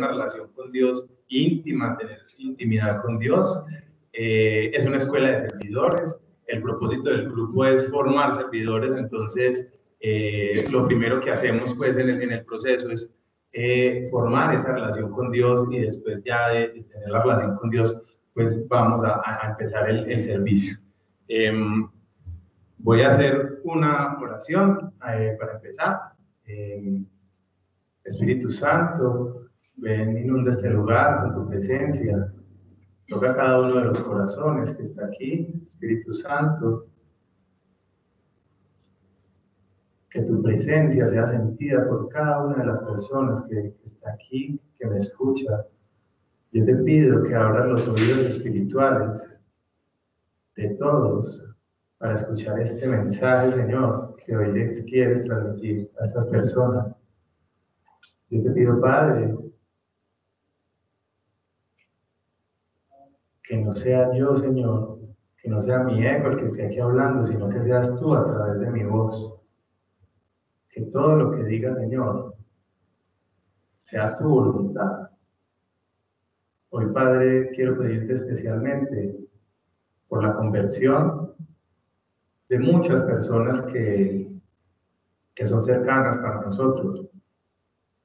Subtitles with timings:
[0.00, 3.60] una relación con Dios íntima, tener intimidad con Dios.
[4.12, 6.18] Eh, es una escuela de servidores.
[6.46, 12.08] El propósito del grupo es formar servidores, entonces eh, lo primero que hacemos pues en
[12.08, 13.12] el, en el proceso es
[13.52, 17.96] eh, formar esa relación con Dios y después ya de, tener la relación con Dios,
[18.34, 20.76] pues vamos a, a empezar el, el servicio.
[21.28, 21.88] Em,
[22.78, 26.00] voy a hacer una oración para empezar.
[26.46, 27.06] Em,
[28.04, 29.39] Espíritu Santo,
[29.80, 32.32] ven, inunda este lugar con tu presencia.
[33.08, 36.86] Toca cada uno de los corazones que está aquí, Espíritu Santo.
[40.10, 44.86] Que tu presencia sea sentida por cada una de las personas que, está aquí, que
[44.86, 45.66] me escucha.
[46.52, 49.40] Yo te pido que abras los oídos espirituales
[50.56, 51.44] de todos
[51.98, 56.94] para escuchar este mensaje, Señor, que hoy les quieres transmitir a estas personas.
[58.30, 59.36] Yo te pido, Padre,
[63.50, 65.00] que no sea yo, Señor,
[65.36, 68.24] que no sea mi ego el que esté aquí hablando, sino que seas tú a
[68.24, 69.34] través de mi voz.
[70.68, 72.36] Que todo lo que diga, Señor,
[73.80, 75.10] sea tu voluntad.
[76.68, 79.18] Hoy, Padre, quiero pedirte especialmente
[80.06, 81.34] por la conversión
[82.48, 84.30] de muchas personas que,
[85.34, 87.04] que son cercanas para nosotros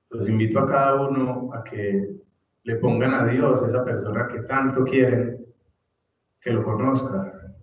[0.09, 2.15] los invito a cada uno a que
[2.66, 5.45] le pongan a Dios esa persona que tanto quieren
[6.41, 7.53] que lo conozca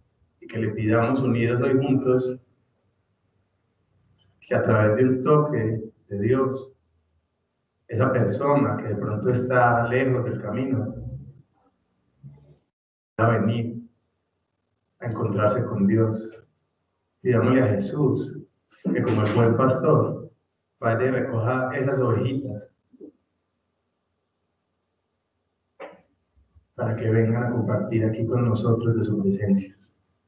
[0.41, 2.39] y que le pidamos unidos hoy juntos
[4.41, 6.73] que a través de un toque de Dios,
[7.89, 10.95] esa persona que de pronto está lejos del camino,
[13.17, 13.83] a venir
[15.01, 16.31] a encontrarse con Dios.
[17.23, 18.39] Pidámosle a Jesús
[18.85, 20.31] que como el buen pastor
[20.79, 22.73] vaya y recoja esas ovejitas
[26.75, 29.77] para que vengan a compartir aquí con nosotros de su presencia.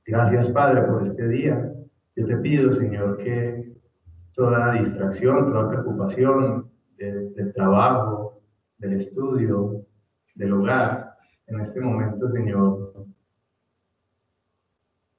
[0.07, 1.73] Gracias, Padre, por este día.
[2.17, 3.75] Yo te pido, Señor, que
[4.33, 8.41] toda distracción, toda preocupación del trabajo,
[8.79, 9.85] del estudio,
[10.35, 11.15] del hogar,
[11.47, 13.07] en este momento, Señor,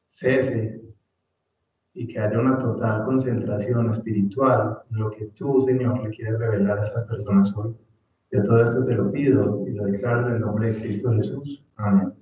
[0.07, 0.81] cese
[1.94, 6.79] y que haya una total concentración espiritual en lo que tú, Señor, le quieres revelar
[6.79, 7.75] a estas personas hoy.
[8.31, 11.63] Yo todo esto te lo pido y lo declaro en el nombre de Cristo Jesús.
[11.77, 12.13] Amén.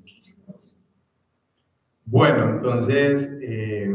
[2.05, 3.89] Bueno, entonces eh,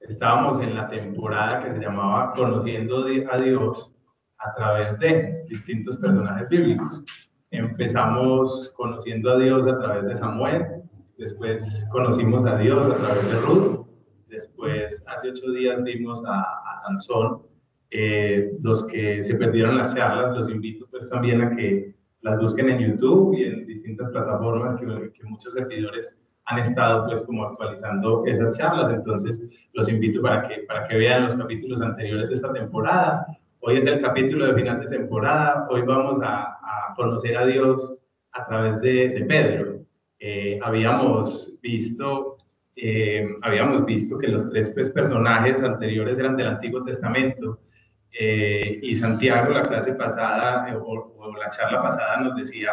[0.00, 3.92] estábamos en la temporada que se llamaba Conociendo a Dios
[4.38, 7.02] a través de distintos personajes bíblicos.
[7.50, 10.82] Empezamos conociendo a Dios a través de Samuel,
[11.18, 13.84] después conocimos a Dios a través de Ruth,
[14.34, 17.42] Después, hace ocho días vimos a, a Sansón.
[17.90, 22.70] Eh, los que se perdieron las charlas, los invito pues también a que las busquen
[22.70, 28.24] en YouTube y en distintas plataformas que, que muchos servidores han estado pues como actualizando
[28.26, 28.92] esas charlas.
[28.94, 29.40] Entonces,
[29.72, 33.26] los invito para que, para que vean los capítulos anteriores de esta temporada.
[33.60, 35.66] Hoy es el capítulo de final de temporada.
[35.70, 37.94] Hoy vamos a, a conocer a Dios
[38.32, 39.80] a través de, de Pedro.
[40.18, 42.38] Eh, habíamos visto
[42.76, 47.60] eh, habíamos visto que los tres pues, personajes anteriores eran del Antiguo Testamento
[48.18, 52.70] eh, y Santiago, la clase pasada eh, o, la charla pasada nos decía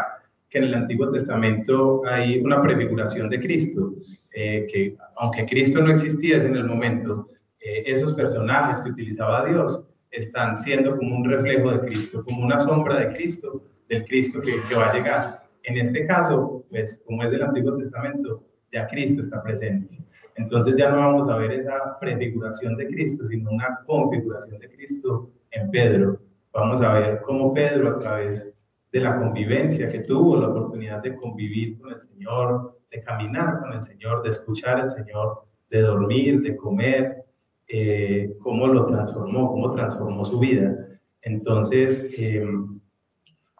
[0.49, 3.93] que en el Antiguo Testamento hay una prefiguración de Cristo,
[4.33, 9.81] que aunque Cristo no existiese en el momento, esos personajes que utilizaba Dios
[10.11, 14.61] están siendo como un reflejo de Cristo, como una sombra de Cristo, del Cristo que,
[14.67, 15.43] que va a llegar.
[15.63, 18.43] En este caso, pues como es del Antiguo Testamento,
[18.73, 20.00] ya Cristo está presente.
[20.35, 25.29] Entonces ya no vamos a ver esa prefiguración de Cristo, sino una configuración de Cristo
[25.51, 26.19] en Pedro.
[26.53, 28.51] Vamos a ver cómo Pedro a través
[28.91, 33.73] de la convivencia que tuvo, la oportunidad de convivir con el Señor, de caminar con
[33.73, 37.23] el Señor, de escuchar al Señor, de dormir, de comer,
[37.67, 40.75] eh, cómo lo transformó, cómo transformó su vida.
[41.21, 42.45] Entonces, eh,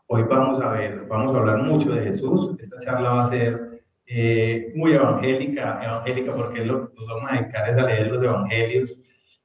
[0.07, 2.55] hoy vamos a ver, vamos a hablar mucho de Jesús.
[2.59, 3.70] Esta charla va a ser
[4.13, 8.99] eh, muy evangélica, evangélica porque lo, nos vamos a dedicar a leer los evangelios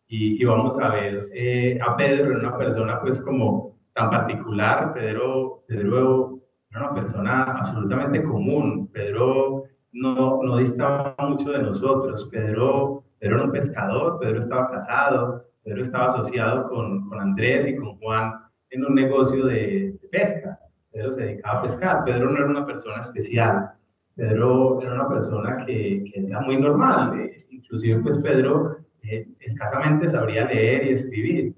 [0.08, 5.62] y, y vamos a ver eh, a Pedro una persona pues como tan particular, Pedro,
[5.68, 13.36] Pedro era una persona absolutamente común, Pedro no, no distaba mucho de nosotros, Pedro, Pedro
[13.36, 18.32] era un pescador, Pedro estaba casado, Pedro estaba asociado con, con Andrés y con Juan
[18.70, 20.58] en un negocio de, de pesca,
[20.90, 23.70] Pedro se dedicaba a pescar, Pedro no era una persona especial,
[24.16, 30.08] Pedro era una persona que, que era muy normal, eh, inclusive pues Pedro eh, escasamente
[30.08, 31.54] sabría leer y escribir,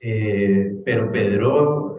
[0.00, 1.96] eh, pero Pedro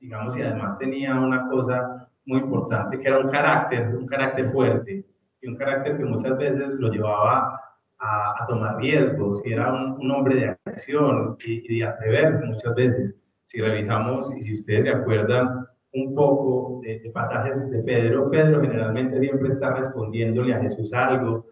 [0.00, 5.04] digamos, y además tenía una cosa muy importante que era un carácter, un carácter fuerte
[5.42, 7.60] y un carácter que muchas veces lo llevaba
[7.98, 13.14] a, tomar riesgos y era un, hombre de acción y, y de atreverse muchas veces.
[13.44, 19.18] Si revisamos y si ustedes se acuerdan un poco de, pasajes de Pedro, Pedro generalmente
[19.20, 21.46] siempre está respondiéndole a Jesús algo,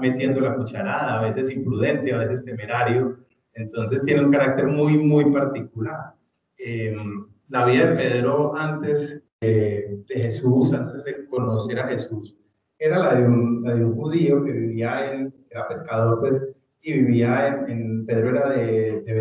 [0.00, 3.18] metiendo la cucharada, a veces imprudente, a veces temerario,
[3.54, 6.14] entonces tiene un carácter muy, muy particular.
[6.58, 6.96] Eh,
[7.48, 12.36] la vida de Pedro antes de, Jesús, antes de conocer a Jesús,
[12.78, 16.42] era la de un, de un judío que vivía en, era pescador, pues,
[16.82, 19.14] y vivía en, en Pedro era de, de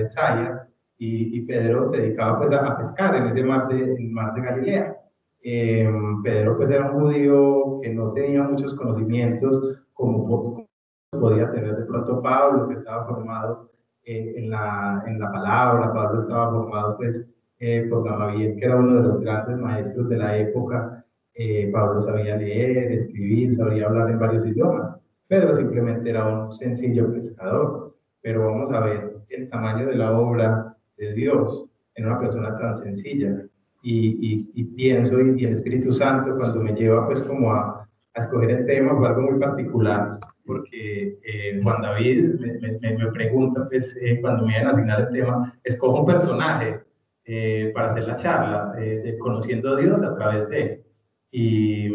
[0.98, 4.98] y, y, Pedro se dedicaba pues a, pescar en ese mar de, mar de Galilea.
[5.44, 5.90] Eh,
[6.24, 10.66] Pedro pues era un judío que no tenía muchos conocimientos como
[11.12, 13.70] podía tener de pronto Pablo, que estaba formado
[14.04, 17.26] eh, en, la, en la palabra, Pablo estaba formado pues
[17.60, 21.04] eh, por Gamaliel, que era uno de los grandes maestros de la época.
[21.34, 24.96] Eh, Pablo sabía leer, escribir, sabía hablar en varios idiomas,
[25.28, 27.96] pero simplemente era un sencillo pescador.
[28.22, 31.66] Pero vamos a ver el tamaño de la obra de Dios
[31.96, 33.44] en una persona tan sencilla.
[33.82, 38.50] Y, y, pienso, y, el Espíritu Santo cuando me lleva pues como a, a escoger
[38.50, 43.96] el tema fue algo muy particular, porque eh, Juan David me, me, me pregunta, pues
[44.02, 46.80] eh, cuando me iban a asignar el tema, escojo un personaje
[47.26, 50.84] eh, para hacer la charla, de conociendo a Dios a través de
[51.32, 51.94] Y,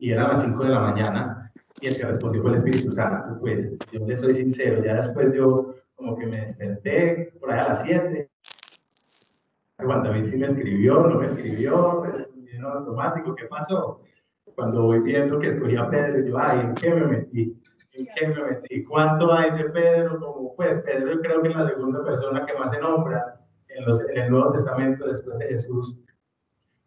[0.00, 3.38] y eran las 5 de la mañana y el que respondió fue el Espíritu Santo.
[3.40, 7.68] Pues yo le soy sincero, ya después yo como que me desperté por ahí a
[7.68, 8.30] las 7
[9.84, 14.00] Juan David sí me escribió, no me escribió, pues, en automático, ¿qué pasó?
[14.56, 17.56] Cuando voy viendo que escogí a Pedro, yo, ay, ¿en qué me metí?
[17.92, 18.84] ¿En qué me metí?
[18.84, 20.18] ¿Cuánto hay de Pedro?
[20.18, 23.84] Como, pues, Pedro yo creo que es la segunda persona que más se nombra en,
[23.84, 25.96] los, en el Nuevo Testamento después de Jesús.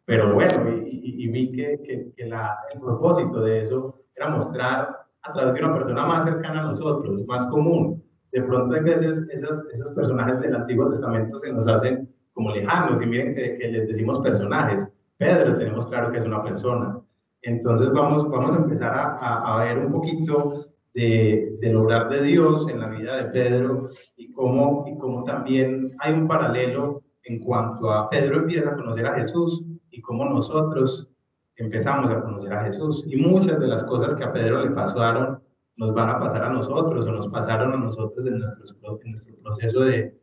[0.06, 5.34] Pero bueno, y, vi que, que, que la, el propósito de eso era mostrar a
[5.34, 8.04] través de una persona más cercana a nosotros, más común.
[8.34, 13.06] De pronto, a veces, esos personajes del Antiguo Testamento se nos hacen como lejanos y
[13.06, 14.88] miren que, que, les decimos personajes.
[15.18, 17.00] Pedro tenemos claro que es una persona.
[17.42, 22.68] Entonces vamos, vamos a empezar a, a, ver un poquito de, del obrar de Dios
[22.70, 27.92] en la vida de Pedro y cómo, y cómo también hay un paralelo en cuanto
[27.92, 31.10] a Pedro empieza a conocer a Jesús y cómo nosotros
[31.56, 33.04] empezamos a conocer a Jesús.
[33.08, 35.42] Y muchas de las cosas que a Pedro le pasaron
[35.78, 39.36] nos van a pasar a nosotros o nos pasaron a nosotros en, nuestros, en nuestro
[39.42, 40.21] proceso de,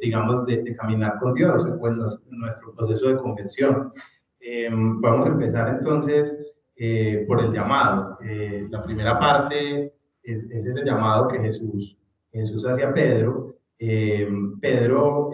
[0.00, 1.96] digamos, de, caminar con Dios, pues
[2.30, 3.92] nuestro proceso de convención.
[4.40, 6.36] Eh, vamos a empezar entonces
[6.76, 8.18] eh, por el llamado.
[8.22, 11.96] Eh, la primera parte es, es, ese llamado que Jesús,
[12.32, 13.56] Jesús hacia Pedro.
[14.60, 15.30] Pedro,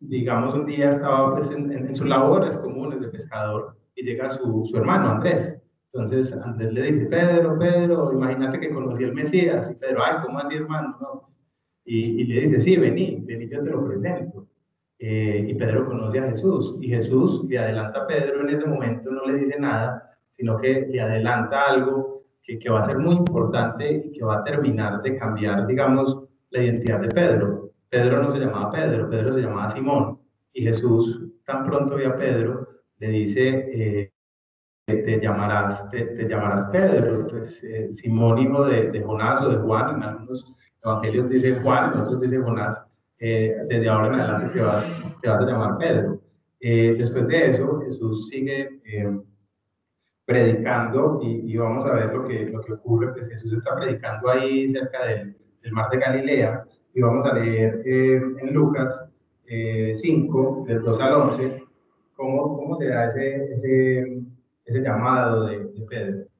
[0.00, 4.64] digamos, un día estaba pues, en, en, sus labores comunes de pescador y llega su,
[4.64, 5.58] su hermano Andrés.
[5.92, 9.70] Entonces Andrés le dice, Pedro, Pedro, imagínate que conocí al Mesías.
[9.70, 10.96] Y Pedro, ay, ¿cómo así, hermano?
[11.00, 11.38] No, pues,
[11.84, 14.46] y, le dice, sí, vení, vení, yo te lo presento.
[14.98, 19.10] Eh, y Pedro conoce a Jesús y Jesús le adelanta a Pedro en ese momento,
[19.10, 23.16] no le dice nada, sino que le adelanta algo que, que va a ser muy
[23.16, 27.72] importante y que va a terminar de cambiar, digamos, la identidad de Pedro.
[27.88, 30.20] Pedro no se llamaba Pedro, Pedro se llamaba Simón.
[30.52, 32.68] Y Jesús, tan pronto ve a Pedro,
[32.98, 34.12] le dice, eh,
[34.86, 39.96] te, llamarás, te, llamarás Pedro, pues, eh, Simón hijo de, de Jonás o de Juan,
[39.96, 40.44] en algunos
[40.82, 42.82] evangelios dice Juan, otros dice Jonás,
[43.18, 44.86] eh, desde ahora en adelante te vas,
[45.20, 46.20] te vas a llamar Pedro.
[46.60, 49.20] Eh, después de eso, Jesús sigue eh,
[50.24, 54.30] predicando y, y, vamos a ver lo que, lo que ocurre, pues Jesús está predicando
[54.30, 59.08] ahí cerca del, del mar de Galilea y vamos a leer en Lucas
[59.46, 61.62] 5, del 2 al 11,
[62.14, 64.22] cómo, cómo se da ese, ese,
[64.64, 66.31] ese llamado de, de Pedro.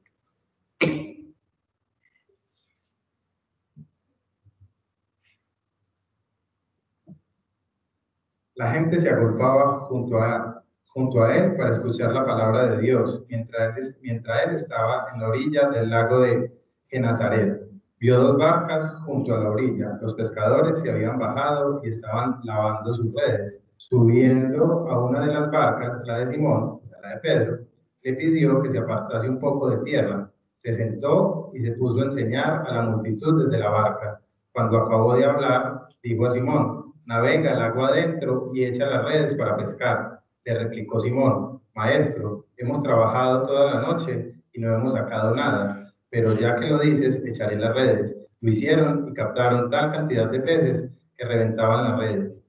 [8.63, 13.93] La gente se agolpaba junto a, él para escuchar la palabra de Dios, mientras él,
[14.01, 16.49] mientras él estaba en la orilla del lago de
[16.87, 17.61] Genazaret.
[17.99, 19.99] Vio dos barcas junto a la orilla.
[20.01, 23.59] Los pescadores se habían bajado y estaban lavando sus redes.
[23.75, 27.57] Subiendo a una de las barcas, la de Simón, la de Pedro,
[28.01, 30.31] le pidió que se apartase un poco de tierra.
[30.55, 34.21] Se sentó y se puso a enseñar a la multitud desde la barca.
[34.53, 36.72] Cuando acabó de hablar, dijo a Simón,
[37.05, 40.21] navega el agua adentro y echa las redes para pescar.
[40.45, 46.33] Le replicó Simón, Maestro, hemos trabajado toda la noche y no hemos sacado nada, pero
[46.33, 48.15] ya que lo dices, echaré las redes.
[48.41, 52.43] Lo hicieron y captaron tal cantidad de peces que reventaban las redes.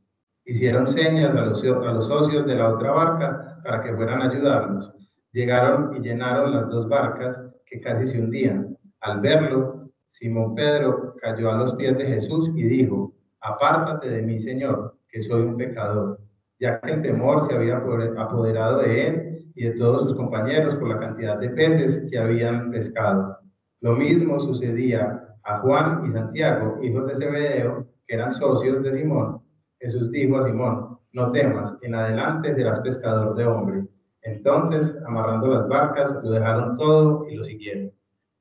[0.44, 4.30] Hicieron señas a los, a los socios de la otra barca para que fueran a
[4.30, 4.92] ayudarlos.
[5.32, 8.76] Llegaron y llenaron las dos barcas que casi se hundían.
[9.00, 13.12] Al verlo, Simón Pedro cayó a los pies de Jesús y dijo,
[13.44, 16.18] apártate de mí, Señor, que soy un pecador,
[16.58, 20.88] ya que el temor se había apoderado de él y de todos sus compañeros por
[20.88, 23.38] la cantidad de peces que habían pescado.
[23.80, 29.42] Lo mismo sucedía a Juan y Santiago, hijos de Zebedeo, que eran socios de Simón.
[29.78, 33.84] Jesús dijo a Simón, no temas, en adelante serás pescador de hombre.
[34.22, 37.92] Entonces, amarrando las barcas, lo dejaron todo y lo siguieron.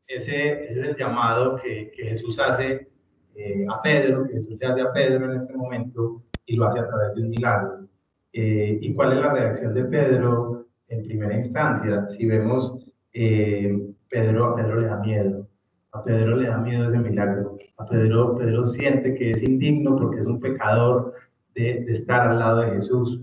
[0.07, 2.89] Ese, es el llamado que, Jesús hace
[3.35, 6.79] eh, a Pedro, que Jesús le hace a Pedro en este momento y lo hace
[6.79, 7.87] a través de un milagro.
[8.31, 12.07] Eh, ¿Y cuál es la reacción de Pedro en primera instancia?
[12.07, 15.47] Si vemos, eh, Pedro, a Pedro le da miedo.
[15.91, 17.57] A Pedro le da miedo ese milagro.
[17.77, 21.13] A Pedro, Pedro siente que es indigno porque es un pecador
[21.55, 23.19] de, de estar al lado de Jesús.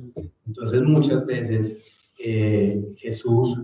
[0.46, 1.78] Entonces muchas veces
[2.96, 3.58] Jesús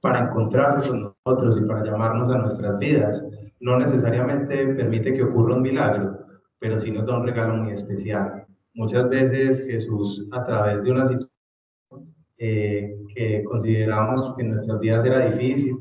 [0.00, 3.24] para encontrarse con nosotros y para llamarnos a nuestras vidas.
[3.66, 6.20] No necesariamente permite que ocurra un milagro,
[6.60, 8.46] pero sí nos da un regalo muy especial.
[8.74, 11.32] Muchas veces Jesús, a través de una situación
[12.38, 15.78] eh, que consideramos que en nuestras vidas era difícil,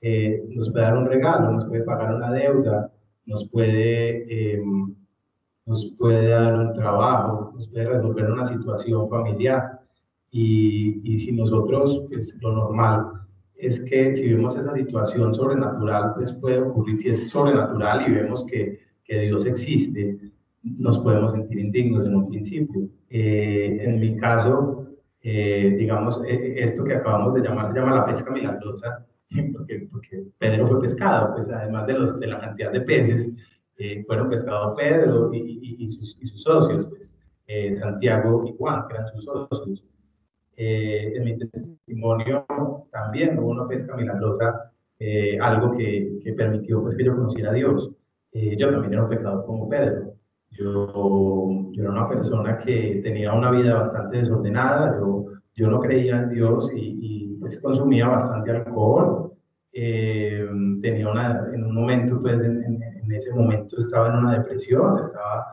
[0.00, 2.90] eh, nos puede dar un regalo, nos puede pagar una deuda,
[3.26, 4.62] nos puede,
[5.66, 9.80] nos puede dar un trabajo, nos puede resolver una situación familiar.
[10.30, 13.25] Y, si nosotros, pues lo normal
[13.58, 18.46] es que si vemos esa situación sobrenatural, pues puede ocurrir, si es sobrenatural y vemos
[18.46, 20.18] que, que Dios existe,
[20.62, 22.88] nos podemos sentir indignos en un principio.
[23.08, 24.86] Eh, en mi caso,
[25.22, 29.06] eh, digamos, eh, esto que acabamos de llamar se llama la pesca milagrosa,
[29.52, 33.30] porque, porque Pedro fue pescado, pues además de, los, de la cantidad de peces,
[34.06, 37.14] fueron pescados Pedro y, y, sus, y sus, socios, pues,
[37.78, 39.84] Santiago y Juan, que eran sus socios.
[40.56, 42.46] Eh, en mi testimonio
[42.90, 47.54] también hubo una pesca milagrosa, eh, algo que, que, permitió pues, que yo conociera a
[47.54, 47.90] Dios.
[48.32, 50.14] Eh, yo también era un pecador como Pedro.
[50.50, 56.22] Yo, yo, era una persona que tenía una vida bastante desordenada, yo, yo no creía
[56.22, 59.32] en Dios y, y pues, consumía bastante alcohol.
[59.72, 65.46] tenía una, en un momento, pues en, en, ese momento estaba en una depresión, estaba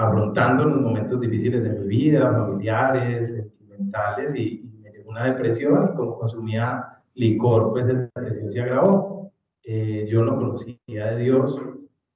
[0.00, 5.96] afrontando los momentos difíciles de mi vida, familiares, sentimentales, y, me llegó una depresión y
[5.96, 9.30] como consumía licor, pues esa depresión se agravó.
[9.62, 11.60] Eh, yo no conocía de Dios,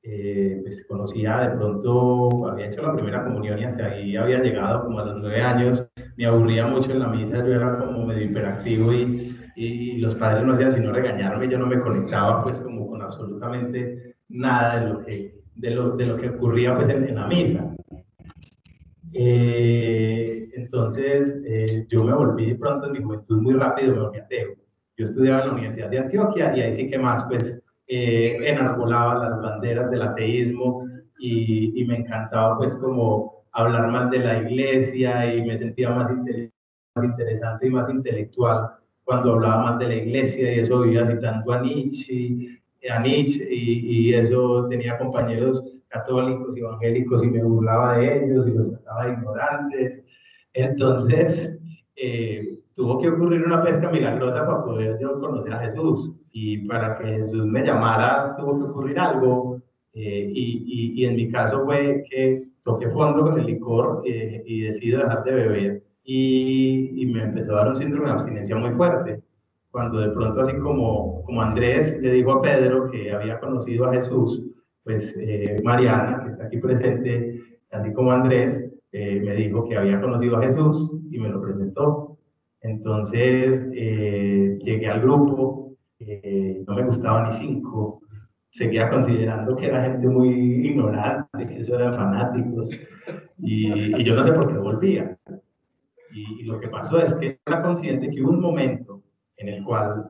[0.02, 4.84] eh, pues conocía de pronto, había hecho la primera comunión y hasta ahí había llegado
[4.84, 5.86] como a los nueve años,
[6.16, 10.44] me aburría mucho en la misa, yo era como medio hiperactivo y, y los padres
[10.44, 15.04] no hacían sino regañarme, yo no me conectaba pues como con absolutamente nada de lo
[15.04, 17.73] que, de lo, de lo que ocurría pues en, en la misa.
[19.14, 24.18] Eh, entonces, eh, yo me volví de pronto en mi juventud muy rápido, me volví
[24.18, 24.54] ateo.
[24.96, 29.14] Yo estudiaba en la Universidad de Antioquia y ahí sí que más, pues, eh, enarbolaba
[29.28, 30.84] las banderas del ateísmo
[31.18, 36.10] y, y, me encantaba, pues, como hablar más de la iglesia y me sentía más,
[36.10, 38.70] más interesante y más intelectual
[39.04, 44.08] cuando hablaba más de la iglesia y eso vivía citando a Nietzsche, a Nietzsche y,
[44.08, 45.62] y eso tenía compañeros
[45.94, 50.02] católicos, evangélicos, y me burlaba de ellos y los trataba de ignorantes.
[50.52, 51.56] Entonces,
[51.96, 56.12] eh, tuvo que ocurrir una pesca milagrosa para poder yo conocer a Jesús.
[56.32, 59.62] Y para que Jesús me llamara, tuvo que ocurrir algo.
[59.94, 64.62] Eh, y, y, en mi caso fue que toqué fondo con el licor eh, y
[64.62, 65.84] decidí dejar de beber.
[66.02, 69.22] Y, y, me empezó a dar un síndrome de abstinencia muy fuerte.
[69.70, 73.92] Cuando de pronto, así como, como Andrés le dijo a Pedro que había conocido a
[73.92, 74.42] Jesús,
[74.84, 80.00] pues eh, Mariana, que está aquí presente, así como Andrés, eh, me dijo que había
[80.00, 82.18] conocido a Jesús y me lo presentó.
[82.60, 85.76] Entonces eh, llegué al grupo,
[86.66, 88.02] no me gustaba ni cinco,
[88.50, 90.28] seguía considerando que era gente muy
[90.66, 92.70] ignorante, que eso eran fanáticos,
[93.38, 95.18] y, yo no sé por qué volvía.
[96.12, 99.02] Y, y, lo que pasó es que era consciente que hubo un momento
[99.36, 100.08] en el cual,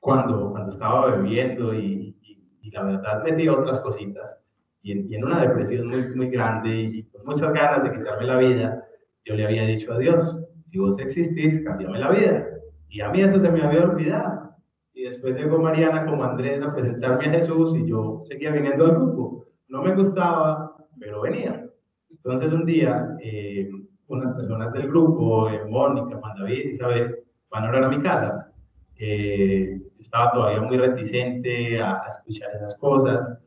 [0.00, 2.17] cuando, cuando estaba bebiendo y,
[2.62, 4.38] y la verdad metí otras cositas
[4.82, 8.26] y en, y en, una depresión muy, muy grande y con muchas ganas de quitarme
[8.26, 8.84] la vida,
[9.24, 12.46] yo le había dicho a Dios, si vos existís, cámbiame la vida.
[12.88, 14.56] Y a mí eso se me había olvidado.
[14.94, 18.96] Y después llegó Mariana como Andrés a presentarme a Jesús y yo seguía viniendo al
[18.96, 19.46] grupo.
[19.68, 21.64] No me gustaba, pero venía.
[22.10, 23.68] Entonces un día, eh,
[24.08, 27.18] unas personas del grupo, eh, Mónica, Juan David, Isabel,
[27.50, 28.52] van a orar a mi casa.
[28.96, 33.38] Eh, estaba todavía muy reticente a, escuchar esas cosas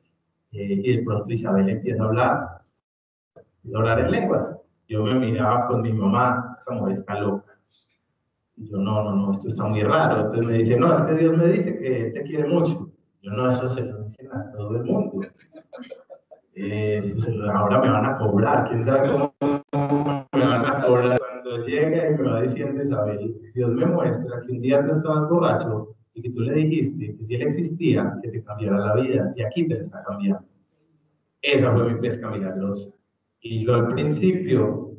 [0.51, 2.62] eh, y de pronto Isabel empieza a hablar
[3.75, 4.55] hablar en lenguas.
[4.88, 7.58] Yo me miraba con mi mamá, esta mujer está loca.
[8.58, 10.22] Y yo, no, no, no, esto está muy raro.
[10.22, 12.89] Entonces me dice, no, es que Dios me dice que te quiere mucho.
[13.22, 15.22] Yo, no, eso se lo dicen a todo el mundo.
[16.55, 17.01] Eh,
[17.53, 21.17] ahora me van a cobrar, quién sabe cómo me van a cobrar.
[21.17, 25.29] Cuando llegue y me va diciendo Isabel, Dios me muestra que un día tú estabas
[25.29, 29.34] borracho y que tú le dijiste que si él existía, que te cambiara la vida,
[29.36, 30.44] y aquí te está cambiando.
[31.41, 32.89] Esa fue mi pesca milagrosa.
[33.39, 34.91] Y yo al principio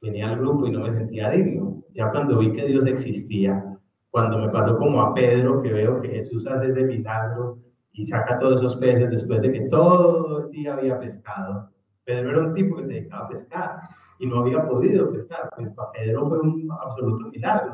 [0.00, 1.84] venía al grupo y no me sentía digno.
[1.94, 3.78] Ya cuando vi que Dios existía,
[4.10, 7.58] cuando me pasó como a Pedro, que veo que Jesús hace ese milagro
[7.92, 11.70] y saca todos esos peces después de que todo el día había pescado.
[12.04, 13.80] Pedro era un tipo que se dedicaba a pescar
[14.18, 15.50] y no había podido pescar.
[15.56, 17.72] Pues para Pedro fue un absoluto milagro.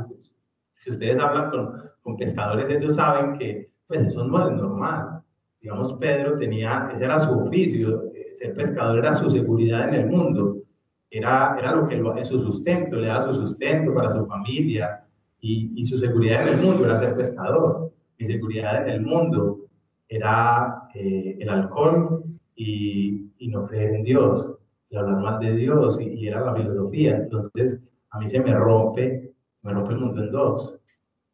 [0.83, 5.23] Si ustedes hablan con, con pescadores, ellos saben que pues eso no es normal.
[5.61, 10.57] Digamos, Pedro tenía, ese era su oficio, ser pescador era su seguridad en el mundo,
[11.09, 15.05] era, era lo que lo, su sustento, le daba su sustento para su familia
[15.41, 17.93] y, y su seguridad en el mundo era ser pescador.
[18.19, 19.67] Mi seguridad en el mundo
[20.09, 22.25] era eh, el alcohol
[22.57, 24.55] y, y, no creer en Dios
[24.91, 27.19] y hablar mal de Dios y, y, era la filosofía.
[27.19, 27.79] Entonces
[28.11, 29.32] a mí se me rompe,
[29.63, 30.79] me rompe el mundo en dos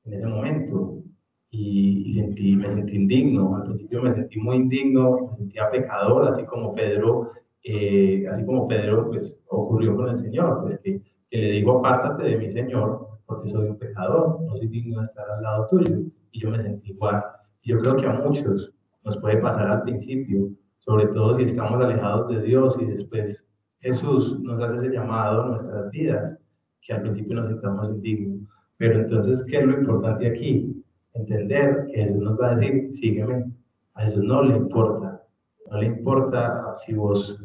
[0.04, 1.02] en ese momento
[1.50, 3.56] y, sentí, me sentí indigno.
[3.56, 7.32] Al principio me sentí muy indigno, me sentía pecador, así como Pedro,
[7.64, 12.24] eh, así como Pedro, pues ocurrió con el Señor, pues que, que, le digo, apártate
[12.24, 16.00] de mí, Señor, porque soy un pecador, no soy digno de estar al lado tuyo.
[16.32, 17.22] Y yo me sentí igual.
[17.62, 18.72] Y yo creo que a muchos
[19.04, 23.46] nos puede pasar al principio, sobre todo si estamos alejados de Dios y después
[23.80, 26.38] Jesús nos hace ese llamado a nuestras vidas,
[26.80, 28.40] que al principio nos sentamos indignos.
[28.76, 30.78] Pero entonces, ¿qué es lo importante aquí?
[31.18, 33.50] entender que Jesús nos va a decir, sígueme.
[33.94, 35.22] A Jesús no le importa.
[35.70, 37.38] No le importa si vos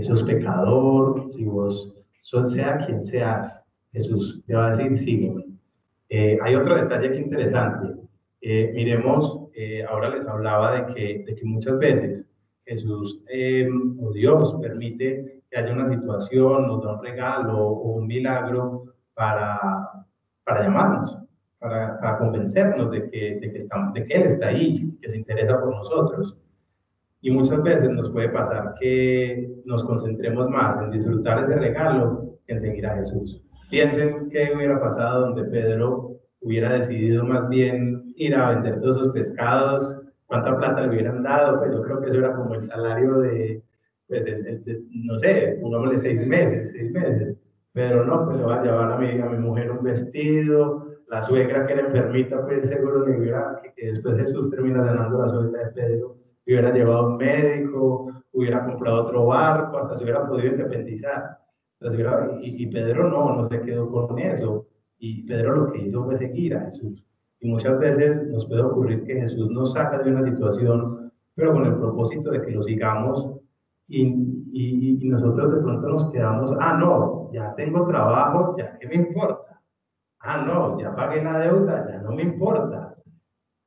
[0.00, 3.62] sos pecador, si vos sos, sea quien seas.
[3.92, 5.44] Jesús te va a decir, sígueme.
[6.08, 7.94] Eh, hay otro detalle que interesante.
[8.40, 12.26] Eh, miremos, eh, ahora les hablaba de que, de que muchas veces
[12.64, 13.22] Jesús
[14.00, 18.84] o Dios permite que haya una situación, nos da un regalo o un milagro
[19.14, 19.58] para,
[20.44, 21.20] para llamarnos
[21.60, 25.60] para, convencernos de que, de, que estamos, de que Él está ahí, que se interesa
[25.60, 26.36] por nosotros.
[27.20, 32.54] Y muchas veces nos puede pasar que nos concentremos más en disfrutar ese regalo que
[32.54, 33.42] en seguir a Jesús.
[33.68, 39.12] Piensen qué hubiera pasado donde Pedro hubiera decidido más bien ir a vender todos esos
[39.12, 43.18] pescados, cuánta plata le hubieran dado, pues yo creo que eso era como el salario
[43.18, 43.62] de,
[44.10, 44.26] pues,
[44.90, 47.36] no sé, pongámosle seis meses, seis meses.
[47.72, 51.22] Pero no, pues le va a llevar a mi, a mi mujer un vestido, la
[51.22, 55.64] suegra que era enfermita, pues seguro que, hubiera, que después Jesús termina sanando la suegra
[55.64, 61.38] de Pedro, hubiera llevado un médico, hubiera comprado otro barco, hasta se hubiera podido independizar.
[62.42, 64.66] y, y, Pedro no, no se quedó con eso.
[64.98, 67.04] Y Pedro lo que hizo fue seguir a Jesús.
[67.40, 71.64] Y muchas veces nos puede ocurrir que Jesús nos saca de una situación, pero con
[71.64, 73.39] el propósito de que lo sigamos
[73.90, 74.02] y,
[74.52, 78.94] y, y nosotros de pronto nos quedamos, ah, no, ya tengo trabajo, ya, ¿qué me
[78.94, 79.60] importa?
[80.20, 82.94] Ah, no, ya pagué la deuda, ya no me importa.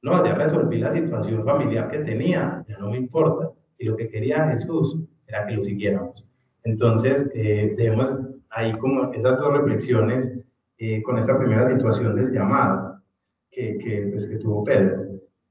[0.01, 3.51] No, ya resolví la situación familiar que tenía, ya no me importa.
[3.77, 6.25] Y lo que quería Jesús era que lo siguiéramos.
[6.63, 8.13] Entonces, eh, debemos
[8.49, 10.29] ahí como esas dos reflexiones
[10.77, 13.01] eh, con esta primera situación del llamado
[13.49, 15.03] que, que, pues, que tuvo Pedro.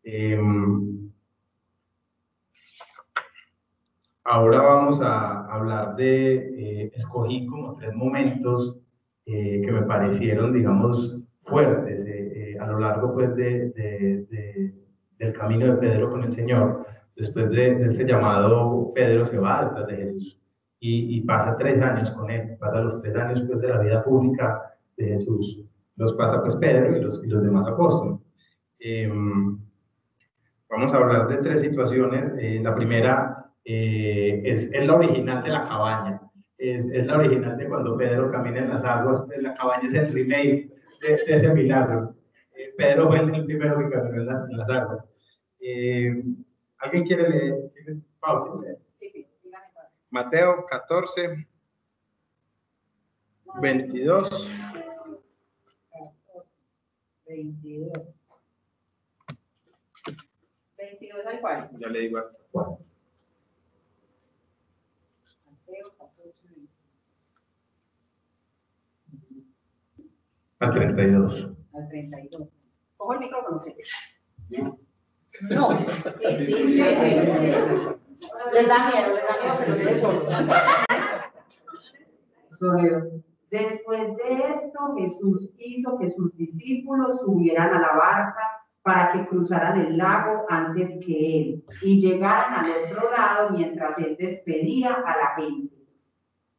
[0.05, 0.92] Em,
[4.25, 8.77] ahora vamos a hablar de, eh, escogí como tres momentos
[9.25, 14.75] eh, que me parecieron, digamos, fuertes eh, eh, a lo largo pues, de, de,
[15.17, 16.85] del camino de Pedro con el Señor.
[17.15, 20.41] Después de, este llamado, Pedro se va detrás de Jesús
[20.81, 24.03] y, y, pasa tres años con él, pasa los tres años pues, de la vida
[24.03, 25.65] pública de Jesús.
[25.95, 28.19] Los pasa pues Pedro y los, y los demás apóstoles.
[28.81, 29.57] Em,
[30.69, 32.33] vamos a hablar de tres situaciones.
[32.61, 36.21] la primera es, es la original de la cabaña
[36.63, 39.95] es, es, la original de cuando Pedro camina en las aguas, pues la cabaña es
[39.95, 40.71] el remake
[41.01, 42.15] de, ese milagro.
[42.55, 45.05] Eh, Pedro fue el, primero que caminó en las, en las aguas.
[45.59, 46.23] Eh,
[46.79, 47.55] ¿Alguien quiere leer?
[48.21, 48.79] Pau, ¿quiere leer?
[48.95, 49.27] Sí,
[50.11, 51.49] Mateo 14,
[53.61, 54.51] 22.
[57.27, 57.93] 22.
[60.79, 61.71] 22 al cual.
[61.81, 62.77] Ya le digo hasta cuál.
[70.63, 71.51] Al 32.
[71.75, 72.49] Al 32.
[72.97, 73.75] Cojo el micrófono, sí.
[75.51, 75.85] No, sí,
[76.39, 77.53] sí, sí, sí,
[78.53, 80.33] Les da miedo, les da miedo que los deje solos.
[83.51, 89.81] Después de esto, Jesús hizo que sus discípulos subieran a la barca para que cruzaran
[89.81, 95.35] el lago antes que él y llegaran al otro lado mientras él despedía a la
[95.37, 95.82] gente.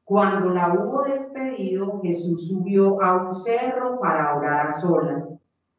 [0.06, 5.24] Cuando la hubo despedido, Jesús subió a un cerro para orar a solas.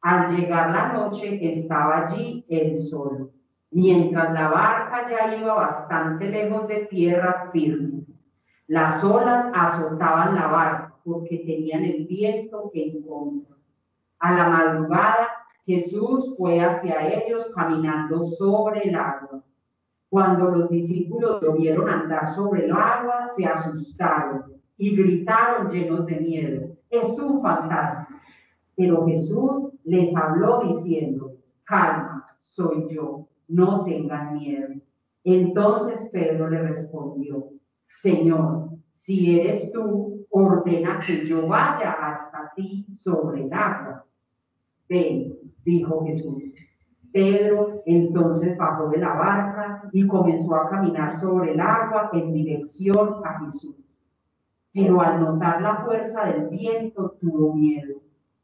[0.01, 3.31] Al llegar la noche, estaba allí él solo,
[3.71, 8.05] mientras la barca ya iba bastante lejos de tierra firme.
[8.67, 13.57] Las olas azotaban la barca porque tenían el viento en contra.
[14.19, 15.29] A la madrugada
[15.67, 19.43] Jesús fue hacia ellos caminando sobre el agua.
[20.15, 24.45] Cuando los discípulos lo vieron andar sobre el agua, se asustaron
[24.77, 26.77] y gritaron llenos de miedo.
[26.89, 28.23] Es un fantasma.
[28.77, 31.33] Pero Jesús les habló diciendo,
[31.65, 34.75] calma, soy yo, no tengan miedo.
[35.25, 37.49] Entonces Pedro le respondió,
[37.89, 44.07] Señor, si eres tú, ordena que yo vaya hasta ti sobre el agua.
[44.89, 46.41] Ven, dijo Jesús.
[47.15, 53.23] Pedro entonces bajó de la barca y comenzó a caminar sobre el agua en dirección
[53.25, 53.77] a Jesús.
[54.73, 58.01] Pero al notar la fuerza del viento tuvo miedo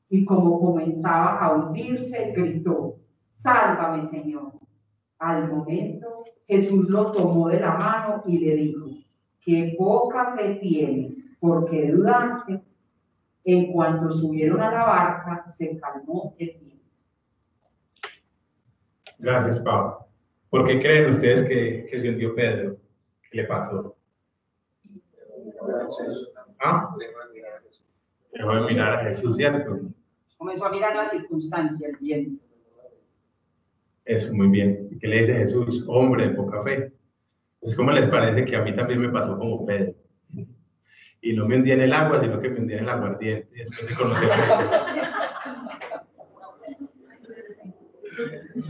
[0.08, 2.94] y como comenzaba a hundirse, gritó,
[3.32, 4.52] Sálvame, Señor.
[5.18, 8.86] Al momento Jesús lo tomó de la mano y le dijo,
[9.40, 12.62] qué poca fe tienes, porque dudaste.
[13.42, 16.79] En cuanto subieron a la barca, se calmó el viento.
[19.20, 20.06] Gracias, Pablo.
[20.48, 22.76] ¿Por qué creen ustedes que, que se hundió Pedro?
[23.30, 23.96] ¿Qué le pasó?
[26.60, 26.94] ¿Ah?
[28.32, 29.80] Dejó de mirar a Jesús, ¿cierto?
[30.38, 32.42] Comenzó a mirar la circunstancia, el viento.
[34.04, 34.98] Eso, muy bien.
[35.00, 35.84] ¿Qué le dice Jesús?
[35.86, 36.92] Hombre de poca fe.
[37.60, 39.94] Pues, ¿cómo les parece que a mí también me pasó como Pedro?
[41.20, 43.86] Y no me hundí en el agua, sino que me hundí en el aguardiente, después
[43.86, 45.80] de conocer a Jesús.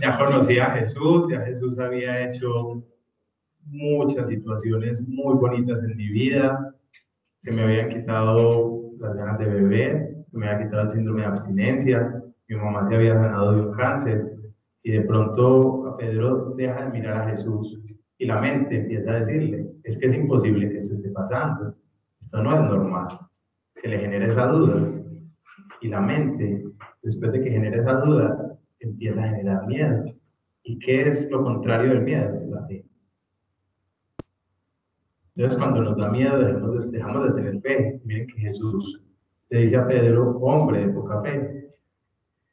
[0.00, 2.82] Ya conocía a Jesús, ya Jesús había hecho
[3.64, 6.74] muchas situaciones muy bonitas en mi vida.
[7.38, 11.26] Se me habían quitado las ganas de beber, se me había quitado el síndrome de
[11.26, 14.36] abstinencia, mi mamá se había sanado de un cáncer
[14.82, 17.80] y de pronto a Pedro deja de mirar a Jesús
[18.20, 21.74] y la mente empieza a decirle, es que es imposible que esto esté pasando,
[22.20, 23.18] esto no es normal.
[23.76, 24.90] Se le genera esa duda.
[25.80, 26.62] Y la mente,
[27.02, 28.49] después de que genera esa duda,
[28.80, 30.04] empieza a generar miedo.
[30.62, 32.38] ¿Y qué es lo contrario del miedo?
[32.48, 32.84] La fe.
[35.36, 38.00] Entonces, cuando nos da miedo, dejamos de, dejamos de tener fe.
[38.04, 39.02] Miren que Jesús
[39.48, 41.70] le dice a Pedro, hombre de poca fe.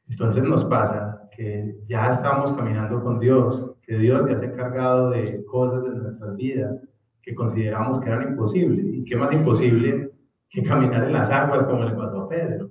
[0.08, 5.10] Entonces nos pasa que ya estamos caminando con Dios, que Dios ya se ha encargado
[5.10, 6.80] de cosas en nuestras vidas
[7.22, 8.86] que consideramos que eran imposibles.
[8.86, 10.10] ¿Y qué más imposible
[10.48, 12.70] que caminar en las aguas como le pasó a Pedro?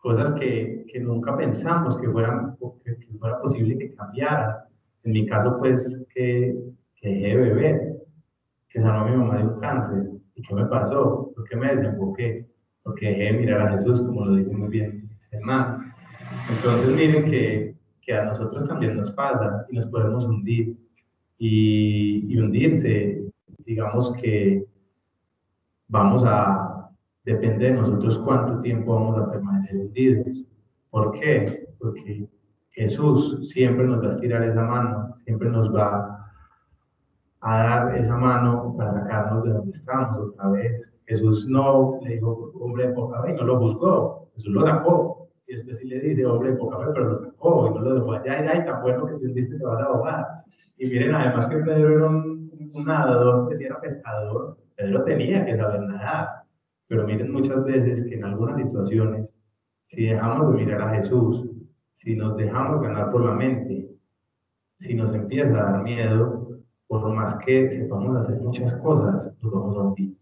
[0.00, 4.56] Cosas que, que nunca pensamos que, fueran, que, que, fuera posible que cambiaran.
[5.04, 6.56] En mi caso, pues, que,
[6.96, 7.96] que dejé de beber,
[8.68, 10.10] que sanó a mi mamá de un cáncer.
[10.34, 11.32] ¿Y qué me pasó?
[11.34, 12.46] ¿Por qué me desenfoqué?
[12.82, 15.84] Porque dejé de mirar a Jesús, como lo dice muy bien hermano.
[16.50, 17.70] Entonces, miren que
[18.02, 20.76] que a nosotros también nos pasa y nos podemos hundir.
[21.38, 23.22] Y, y hundirse,
[23.64, 24.66] digamos que
[25.88, 26.69] vamos a,
[27.24, 30.44] depende de nosotros cuánto tiempo vamos a permanecer hundidos.
[30.90, 31.68] ¿Por qué?
[31.78, 32.28] Porque
[32.70, 36.16] Jesús siempre nos va a estirar esa mano, siempre nos va
[37.40, 40.92] a dar esa mano para sacarnos de donde estamos otra vez.
[41.06, 45.52] Jesús no le dijo, hombre de poca fe, no lo juzgó, Jesús lo sacó, y
[45.52, 48.56] después sí le dice, hombre, poca fe, pero lo sacó y no lo dejó allá,
[48.56, 50.26] y tan bueno que te te vas a ahogar.
[50.78, 55.44] Y miren, además que Pedro era un, un nadador, que si era pescador, Pedro tenía
[55.44, 56.39] que saber nadar.
[56.90, 59.32] Pero miren muchas veces que en algunas situaciones,
[59.86, 61.48] si dejamos de mirar a Jesús,
[61.94, 63.88] si nos dejamos ganar por la mente,
[64.74, 66.48] si nos empieza a dar miedo,
[66.88, 70.16] por más que sepamos hacer muchas cosas, nos vamos a hundir.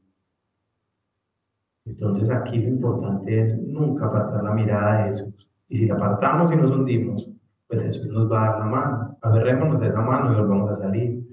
[1.87, 5.49] Entonces aquí lo importante es nunca apartar la mirada de Jesús.
[5.71, 7.31] Y si la apartamos y nos hundimos,
[7.67, 9.19] pues Jesús nos va a dar la mano.
[9.23, 11.27] Agarrémonos de esa mano y volvamos a salir.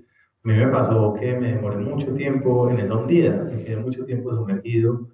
[0.46, 4.06] A mí me pasó que me demoré mucho tiempo en esa hundida, me quedé mucho
[4.06, 5.14] tiempo sumergido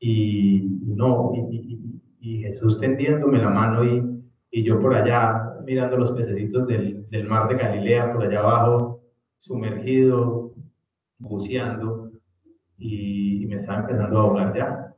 [0.00, 5.98] y no, y, y, y Jesús tendiéndome la mano y, y, yo por allá mirando
[5.98, 9.02] los pececitos del, del mar de Galilea, por allá abajo,
[9.38, 10.52] sumergido,
[11.18, 12.10] buceando
[12.78, 14.94] y me estaba empezando a ahogar ya.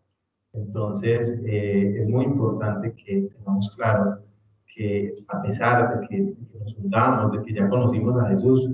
[0.52, 4.18] Entonces, eh, es muy importante que tengamos claro
[4.74, 8.70] que a pesar de que, que nos hundamos, de que ya conocimos a Jesús,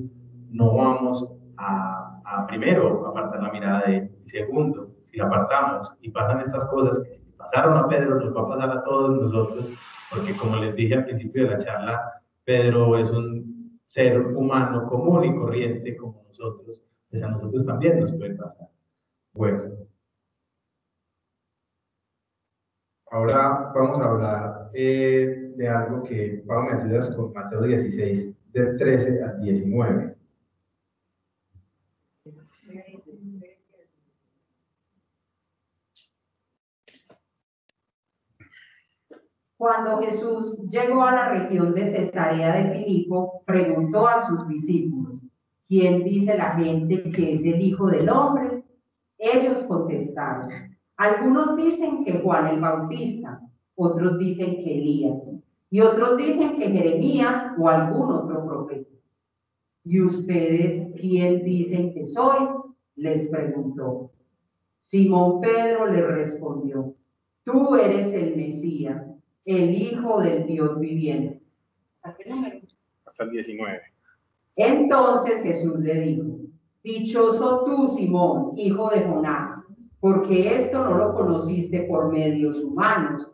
[0.50, 4.10] no vamos a, a, primero, apartar la mirada de.
[4.26, 8.49] Segundo, si apartamos y pasan estas cosas que si pasaron a Pedro, nos va a
[8.49, 9.71] pasar a todos nosotros,
[10.11, 15.25] porque como les dije al principio de la charla, Pedro es un ser humano común
[15.25, 18.68] y corriente como nosotros, pues a nosotros también nos puede pasar.
[19.33, 19.62] Bueno,
[23.11, 28.77] ahora vamos a hablar eh, de algo que vamos a ayudas con Mateo 16, del
[28.77, 30.17] 13 al 19.
[39.59, 45.21] Cuando Jesús llegó a la región de Cesarea de Filipo, preguntó a sus discípulos,
[45.66, 48.62] ¿quién dice la gente que es el Hijo del Hombre?
[49.18, 50.49] Ellos contestaron,
[50.97, 53.40] algunos dicen que Juan el Bautista,
[53.75, 55.29] otros dicen que Elías,
[55.71, 58.90] y otros dicen que Jeremías o algún otro profeta.
[59.83, 62.47] ¿Y ustedes quién dicen que soy?
[62.94, 64.12] Les preguntó.
[64.79, 66.94] Simón Pedro le respondió,
[67.42, 69.17] tú eres el Mesías
[69.48, 71.40] el Hijo del Dios viviente.
[73.06, 73.80] Hasta el 19.
[74.56, 76.38] Entonces Jesús le dijo,
[76.82, 79.64] Dichoso tú, Simón, hijo de Jonás,
[80.00, 83.28] porque esto no lo conociste por medios humanos,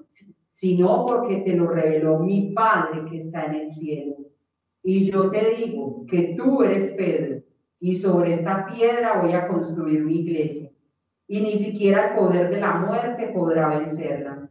[0.50, 4.14] sino porque te lo reveló mi Padre que está en el cielo.
[4.82, 7.42] Y yo te digo que tú eres Pedro,
[7.80, 10.70] y sobre esta piedra voy a construir mi iglesia,
[11.26, 14.43] y ni siquiera el poder de la muerte podrá vencerla.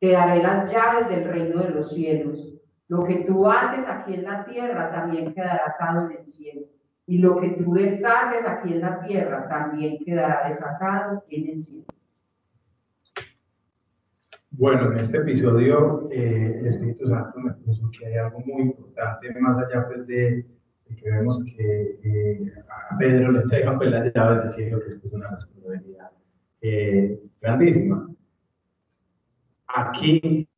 [0.00, 2.54] Te daré las llaves del reino de los cielos.
[2.88, 6.62] Lo que tú haces aquí en la tierra también quedará atado en el cielo.
[7.06, 11.84] Y lo que tú desates aquí en la tierra también quedará desatado en el cielo.
[14.52, 19.32] Bueno, en este episodio eh, el Espíritu Santo me puso que hay algo muy importante,
[19.38, 20.44] más allá pues, de,
[20.96, 22.52] que vemos que eh,
[22.90, 26.10] a Pedro le entregan pues, las llaves del cielo, que es pues, una responsabilidad
[26.62, 28.10] eh, grandísima.
[29.74, 30.48] Aquí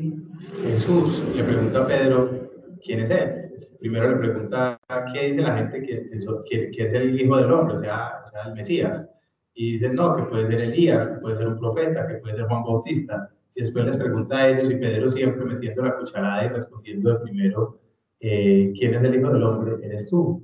[0.63, 2.51] Jesús le pregunta a Pedro
[2.83, 3.53] quién es él.
[3.79, 4.81] Primero le pregunta
[5.13, 9.07] qué dice la gente que, que, es el Hijo del Hombre, o sea, el Mesías.
[9.55, 12.47] Y dicen, no, que puede ser Elías, que puede ser un profeta, que puede ser
[12.47, 13.31] Juan Bautista.
[13.55, 17.21] Y después les pregunta a ellos y Pedro siempre metiendo la cucharada y respondiendo de
[17.21, 17.81] primero,
[18.21, 19.85] eh, ¿quién es el Hijo del Hombre?
[19.85, 20.43] Eres tú.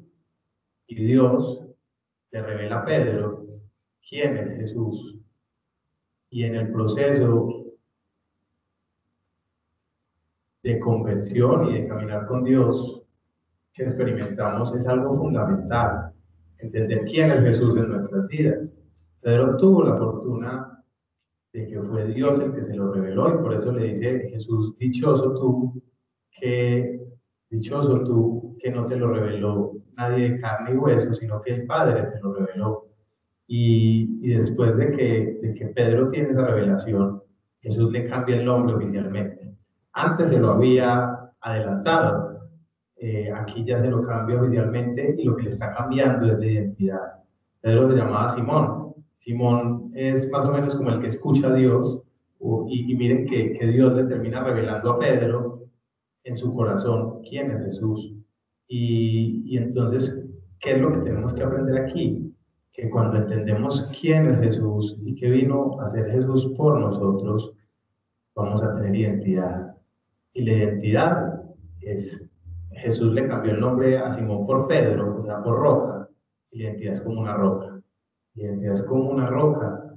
[0.87, 1.65] Y Dios
[2.33, 3.47] le revela a Pedro
[4.07, 5.17] quién es Jesús.
[6.31, 7.58] Y en el proceso
[10.63, 13.03] de conversión y de caminar con Dios
[13.73, 16.13] que experimentamos es algo fundamental.
[16.59, 18.75] Entender quién es Jesús en nuestras vidas.
[19.21, 20.85] Pedro tuvo la fortuna
[21.53, 24.77] de que fue Dios el que se lo reveló y por eso le dice Jesús,
[24.79, 25.83] dichoso tú,
[26.33, 27.01] que
[27.51, 31.67] dichoso tú que no te lo reveló nadie de carne y hueso, sino que el
[31.67, 32.87] Padre te lo reveló.
[33.47, 37.23] Y, y después de que, de que Pedro tiene esa revelación,
[37.61, 39.49] Jesús le cambia el nombre oficialmente
[39.99, 42.39] antes se lo había adelantado.
[42.97, 46.47] Eh, aquí ya se lo cambia oficialmente y lo que le está cambiando es la
[46.47, 47.13] identidad.
[47.61, 48.95] Pedro se llamaba Simón.
[49.17, 52.03] Simón es más o menos como el que escucha a Dios
[52.69, 55.65] y, miren que, que, Dios le termina revelando a Pedro
[56.23, 58.15] en su corazón quién es Jesús.
[58.69, 60.17] Y, y entonces,
[60.61, 62.33] ¿qué es lo que tenemos que aprender aquí?
[62.73, 67.53] Que cuando entendemos quién es Jesús y que vino a ser Jesús por nosotros,
[68.37, 69.78] vamos a tener identidad.
[70.39, 71.43] Y la identidad
[71.81, 72.25] es,
[72.71, 76.09] Jesús le cambió el nombre a Simón por Pedro, o sea, por roca.
[76.53, 77.83] Y la identidad es como una roca.
[78.37, 79.97] La identidad es como una roca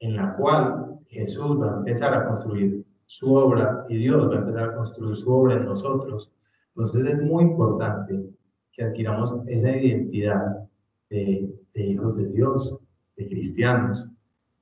[0.00, 4.38] en la cual Jesús va a empezar a construir su obra y Dios va a
[4.40, 6.32] empezar a construir su obra en nosotros.
[6.74, 8.24] Entonces es muy importante
[8.72, 10.68] que adquiramos esa identidad
[11.10, 12.76] de, hijos de Dios,
[13.16, 14.04] de cristianos.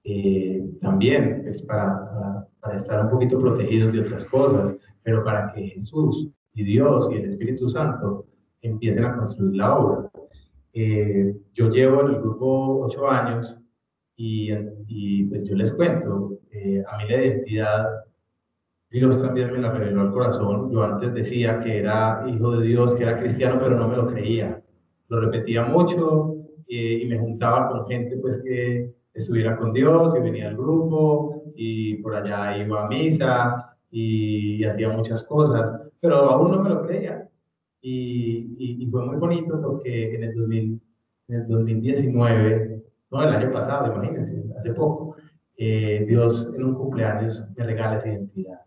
[0.05, 5.69] Eh, también es para, para estar un poquito protegidos de otras cosas, pero para que
[5.69, 8.27] Jesús y Dios y el Espíritu Santo
[8.61, 10.11] empiecen a construir la obra.
[10.73, 13.57] Eh, yo llevo en el grupo ocho años
[14.17, 14.51] y,
[14.87, 17.87] y pues yo les cuento, eh, a mí la identidad,
[18.91, 20.71] Dios también me la reveló al corazón.
[20.71, 24.07] Yo antes decía que era hijo de Dios, que era cristiano, pero no me lo
[24.07, 24.63] creía.
[25.09, 26.37] Lo repetía mucho
[26.69, 31.42] eh, y me juntaba con gente pues que estuviera con Dios y venía al grupo
[31.57, 36.87] y por allá iba a misa y, hacía muchas cosas, pero aún no me lo
[36.87, 37.29] creía.
[37.81, 40.81] Y, y, fue muy bonito porque en el, 2000,
[41.29, 45.17] en el 2019, no, el año pasado, imagínense, hace poco,
[45.57, 48.61] eh, Dios en un cumpleaños me regala esa identidad,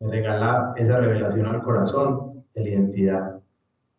[0.00, 3.40] me regala esa revelación al corazón de la identidad.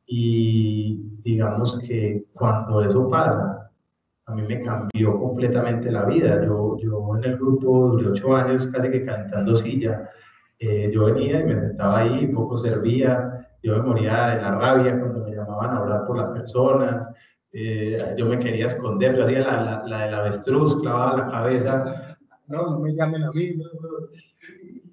[0.05, 3.52] Y digamos que cuando eso pasa,
[4.33, 6.43] a mí me cambió completamente la vida.
[6.43, 10.09] Yo, yo en el grupo duré ocho años casi que cantando silla.
[10.59, 14.99] Eh, yo venía y me sentaba ahí, poco servía, yo me moría de la rabia
[14.99, 17.09] cuando me llamaban a orar por las personas,
[17.51, 22.17] eh, yo me quería esconder, yo hacía la, la, la del avestruz, clavaba la cabeza,
[22.47, 23.55] no, no me llamen a mí,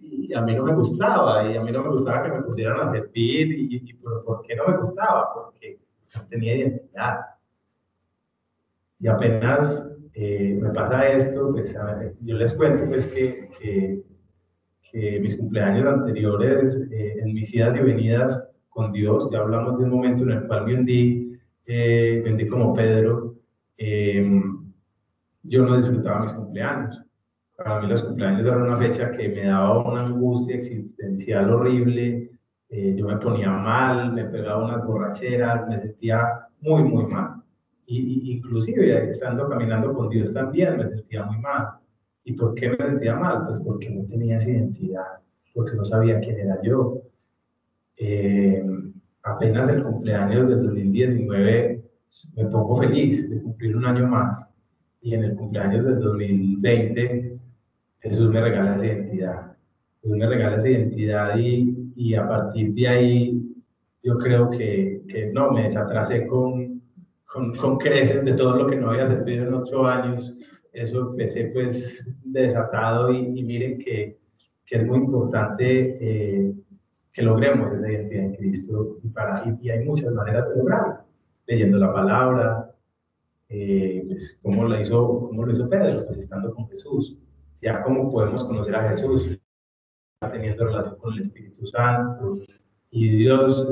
[0.00, 2.80] y a mí no me gustaba, y a mí no me gustaba que me pusieran
[2.80, 5.32] a servir, y, y ¿por qué no me gustaba?
[5.34, 5.78] Porque
[6.16, 7.20] no tenía identidad.
[9.00, 11.74] Y apenas eh, me pasa esto, pues
[12.20, 14.02] yo les cuento pues que, que,
[14.82, 19.84] que mis cumpleaños anteriores, eh, en mis idas y venidas con Dios, ya hablamos de
[19.84, 23.36] un momento en el cual me hundí, eh, vendí como Pedro,
[25.42, 27.00] yo no disfrutaba mis cumpleaños.
[27.56, 32.30] Para mí los cumpleaños eran una fecha que me daba una angustia existencial horrible,
[32.68, 37.39] yo me ponía mal, me pegaba unas borracheras, me sentía muy, muy mal
[37.90, 41.68] y, inclusive estando caminando con Dios también me sentía muy mal.
[42.24, 43.46] ¿Y por qué me sentía mal?
[43.46, 45.18] Pues porque no tenía esa identidad,
[45.54, 47.02] porque no sabía quién era yo.
[47.96, 48.64] Eh,
[49.22, 51.82] apenas el cumpleaños del 2019
[52.36, 54.46] me pongo feliz de cumplir un año más.
[55.02, 57.38] Y en el cumpleaños del 2020
[58.00, 59.56] Jesús me regala esa identidad.
[60.00, 63.50] Jesús me regala esa identidad y, y a partir de ahí
[64.02, 66.69] yo creo que, que no, me desatrasé con,
[67.32, 70.34] con, con, creces de todo lo que no había servido en ocho años.
[70.72, 74.18] Eso empecé pues desatado y, miren que,
[74.64, 76.54] que, es muy importante eh,
[77.12, 81.00] que logremos esa identidad en Cristo y, para, y, hay muchas maneras de lograrlo.
[81.46, 82.74] Leyendo la palabra,
[83.48, 86.06] eh, pues, ¿cómo, lo hizo, ¿cómo lo hizo Pedro?
[86.06, 87.16] Pues estando con Jesús.
[87.62, 89.28] Ya cómo podemos conocer a Jesús,
[90.32, 92.38] teniendo relación con el Espíritu Santo.
[92.90, 93.68] Y Dios,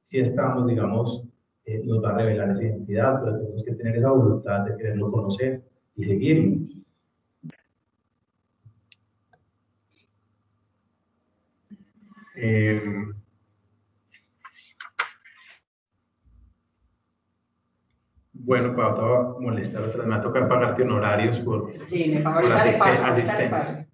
[0.00, 1.29] si estamos, digamos,
[1.70, 5.12] eh, nos va a revelar esa identidad, pero tenemos que tener esa voluntad de quererlo
[5.12, 5.62] conocer
[5.94, 6.66] y seguirlo.
[12.34, 12.82] Eh,
[18.32, 18.94] bueno, para
[19.38, 23.86] molestar otra me va a tocar pagarte honorarios por, sí, me por asistencia.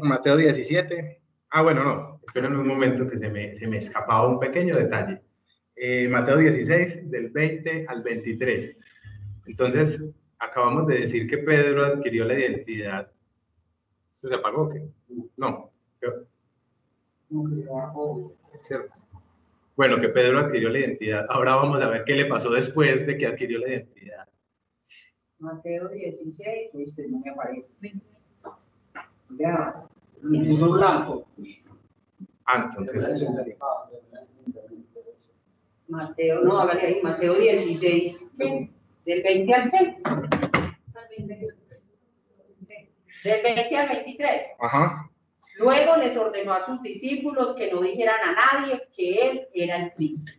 [0.00, 1.20] Mateo 17.
[1.50, 5.21] Ah, bueno, no, esperen un momento que se me, se me escapaba un pequeño detalle.
[5.84, 8.76] Eh, Mateo 16, del 20 al 23.
[9.46, 10.00] Entonces,
[10.38, 13.10] acabamos de decir que Pedro adquirió la identidad.
[14.12, 14.68] ¿Eso se apagó?
[14.68, 14.86] ¿qué?
[15.36, 15.72] No.
[18.60, 18.94] Cierto.
[19.74, 21.26] Bueno, que Pedro adquirió la identidad.
[21.28, 24.28] Ahora vamos a ver qué le pasó después de que adquirió la identidad.
[25.40, 27.72] Mateo 16, este no me aparece.
[29.30, 29.84] Ya,
[30.20, 31.26] me puso blanco.
[32.46, 33.26] Ah, entonces.
[35.92, 38.70] Mateo, no, hágale ahí, Mateo 16, del
[39.04, 40.02] 20 al 20.
[43.24, 44.42] Del 20 al 23.
[44.58, 45.10] Ajá.
[45.56, 49.92] Luego les ordenó a sus discípulos que no dijeran a nadie que él era el
[49.92, 50.32] Cristo.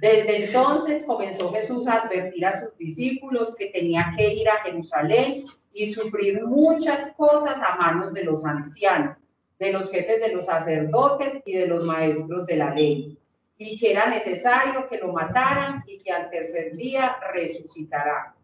[0.00, 5.46] Desde entonces comenzó Jesús a advertir a sus discípulos que tenía que ir a Jerusalén
[5.72, 9.16] y sufrir muchas cosas a manos de los ancianos,
[9.58, 13.18] de los jefes de los sacerdotes y de los maestros de la ley
[13.58, 18.34] y que era necesario que lo mataran y que al tercer día resucitará.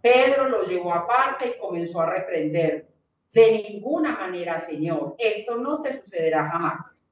[0.00, 2.86] Pedro lo llevó aparte y comenzó a reprender.
[3.32, 7.02] De ninguna manera, Señor, esto no te sucederá jamás.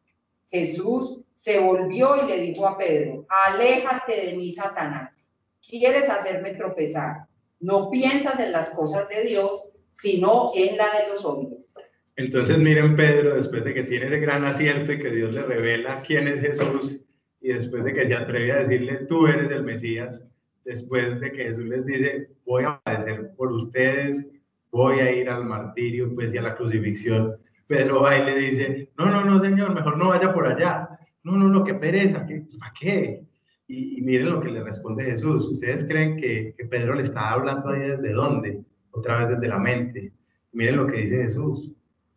[0.51, 5.31] Jesús se volvió y le dijo a Pedro, aléjate de mí, Satanás.
[5.69, 7.27] Quieres hacerme tropezar.
[7.61, 11.75] No piensas en las cosas de Dios, sino en la de los hombres.
[12.17, 16.03] Entonces miren Pedro, después de que tiene ese gran acierto y que Dios le revela
[16.03, 17.01] quién es Jesús,
[17.47, 20.27] y después de que se atreve a decirle, tú eres el Mesías,
[20.65, 24.27] después de que Jesús les dice, voy a padecer por ustedes,
[24.73, 27.37] voy a ir al martirio, pues y a la crucifixión,
[27.69, 30.89] Pedro va y le dice, no, no, no, Señor, mejor no vaya por allá,
[31.23, 33.25] no, no, no, qué pereza, ¿qué, ¿para qué?
[33.69, 37.69] Y, miren lo que le responde Jesús, ¿ustedes creen que, que Pedro le está hablando
[37.69, 38.65] ahí desde dónde?
[38.91, 40.13] Otra vez desde la mente.
[40.53, 41.71] Miren lo que dice Jesús,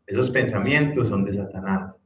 [0.07, 1.98] esos pensamientos son de Satanás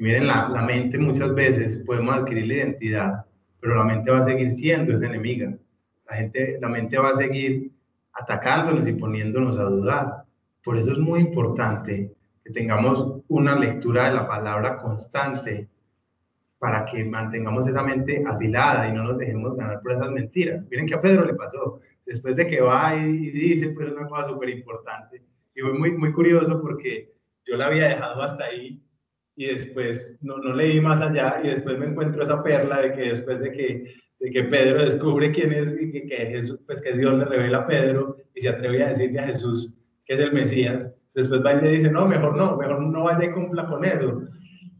[0.00, 3.26] miren, la, la, mente muchas veces podemos adquirir la identidad,
[3.60, 5.54] pero la mente va a seguir siendo esa enemiga.
[6.08, 7.70] La, gente, la mente va a seguir
[8.12, 10.24] atacándonos y poniéndonos a dudar.
[10.64, 12.12] Por eso es muy importante
[12.44, 15.68] que tengamos una lectura de la palabra constante
[16.58, 20.66] para que mantengamos esa mente afilada y no nos dejemos ganar por esas mentiras.
[20.70, 24.28] Miren que a Pedro le pasó, después de que va y dice pues una cosa
[24.28, 25.22] súper importante.
[25.54, 27.12] Y fue muy, muy curioso porque
[27.46, 28.82] yo la había dejado hasta ahí
[29.40, 33.08] y después no, no leí más allá y después me encuentro esa perla de que
[33.08, 36.92] después de que de que Pedro descubre quién es y que, que, Jesús, pues que
[36.92, 39.72] Dios le revela a Pedro y se atreve a decirle a Jesús
[40.04, 40.90] que es el Mesías.
[41.14, 44.20] Después va y le dice, no, mejor no, mejor no vaya y cumpla con eso.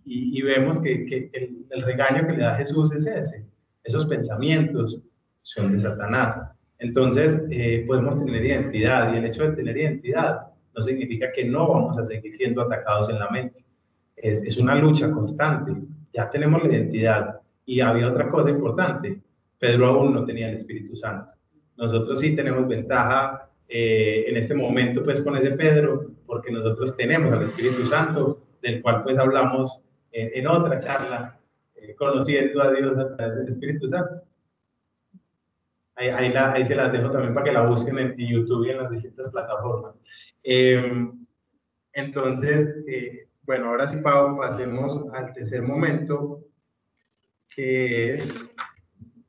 [0.05, 3.47] Y, y vemos que, que el, el, regaño que le da Jesús es ese.
[3.83, 5.01] Esos pensamientos
[5.41, 6.39] son de Satanás.
[6.81, 11.67] Entonces, eh, podemos tener identidad y el hecho de tener identidad no significa que no
[11.67, 13.65] vamos a seguir siendo atacados en la mente.
[14.23, 15.73] Es, es una lucha constante.
[16.13, 17.41] Ya tenemos la identidad.
[17.65, 19.21] Y había otra cosa importante.
[19.59, 21.35] Pedro aún no tenía el Espíritu Santo.
[21.77, 27.33] Nosotros sí tenemos ventaja eh, en este momento pues con ese Pedro, porque nosotros tenemos
[27.33, 29.81] al Espíritu Santo, del cual pues hablamos
[30.13, 31.39] en, otra charla,
[31.77, 34.23] eh, conociendo a Dios a través del Espíritu Santo.
[35.95, 38.91] Ahí, ahí, se las dejo también para que la busquen en, YouTube y en las
[38.91, 39.95] distintas plataformas.
[40.43, 41.09] Eh,
[41.93, 46.45] entonces, eh, bueno, ahora sí, Pau, pasemos al tercer momento,
[47.53, 48.33] que es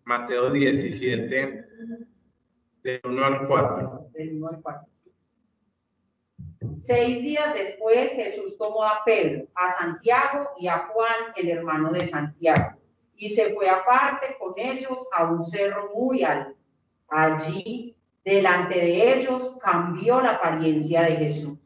[0.03, 1.65] Mateo 17,
[2.84, 4.09] del 1 al 4.
[4.13, 4.88] Del 1 al 4.
[6.78, 12.05] Seis días después Jesús tomó a Pedro, a Santiago y a Juan, el hermano de
[12.05, 12.78] Santiago,
[13.15, 16.55] y se fue aparte con ellos a un cerro muy alto.
[17.07, 21.57] Allí, delante de ellos, cambió la apariencia de Jesús.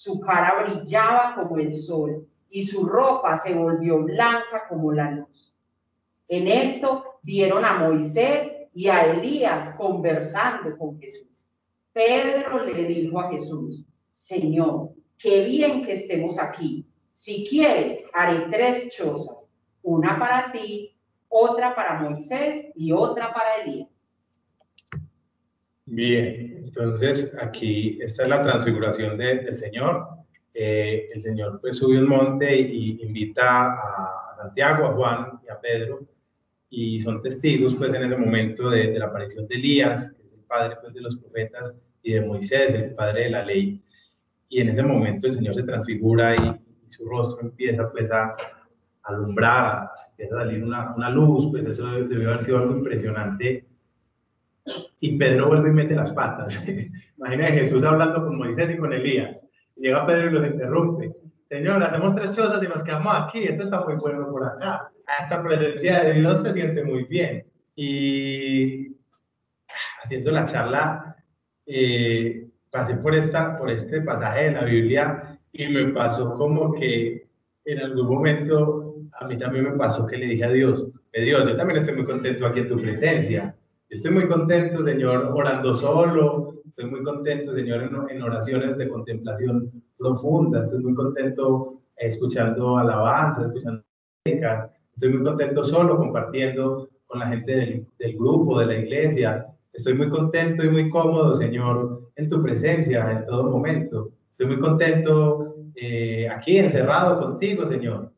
[0.00, 5.52] Su cara brillaba como el sol y su ropa se volvió blanca como la luz.
[6.28, 11.26] En esto vieron a Moisés y a Elías conversando con Jesús.
[11.92, 16.86] Pedro le dijo a Jesús, Señor, qué bien que estemos aquí.
[17.12, 19.48] Si quieres, haré tres chozas,
[19.82, 20.96] una para ti,
[21.28, 23.87] otra para Moisés y otra para Elías.
[25.90, 30.06] Bien, entonces aquí esta es la transfiguración de, del Señor.
[30.52, 35.58] Eh, el Señor pues sube un monte y, invita a Santiago, a Juan y a
[35.58, 36.00] Pedro
[36.68, 40.92] y son testigos pues en ese momento de, la aparición de Elías, el padre pues,
[40.92, 43.82] de los profetas, y de Moisés, el padre de la ley.
[44.50, 46.48] Y en ese momento el Señor se transfigura y,
[46.86, 48.36] y su rostro empieza pues a
[49.04, 53.64] alumbrar, empieza a salir una, una luz, pues eso debió haber sido algo impresionante.
[55.00, 56.58] Y Pedro vuelve y mete las patas.
[57.18, 59.46] Imagina Jesús hablando con Moisés y con Elías.
[59.76, 61.12] Llega Pedro y los interrumpe.
[61.48, 63.44] Señor, hacemos tres cosas y nos quedamos aquí.
[63.44, 64.90] Esto está muy bueno por acá
[65.20, 67.44] esta presencia de Dios se siente muy bien.
[67.74, 68.96] Y
[70.02, 71.16] haciendo la charla,
[71.66, 77.26] eh, pasé por, esta, por este pasaje de la Biblia y me pasó como que
[77.64, 81.56] en algún momento a mí también me pasó que le dije a Dios, Dios, yo
[81.56, 83.56] también estoy muy contento aquí en tu presencia.
[83.90, 86.60] Estoy muy contento, Señor, orando solo.
[86.66, 90.60] Estoy muy contento, Señor, en, oraciones de contemplación profunda.
[90.60, 93.82] Estoy muy contento escuchando alabanzas, escuchando
[94.26, 99.46] músicas Estoy muy contento solo compartiendo con la gente del, del, grupo, de la iglesia.
[99.72, 104.10] Estoy muy contento y muy cómodo, Señor, en tu presencia en todo momento.
[104.32, 108.12] Estoy muy contento eh, aquí encerrado contigo, Señor.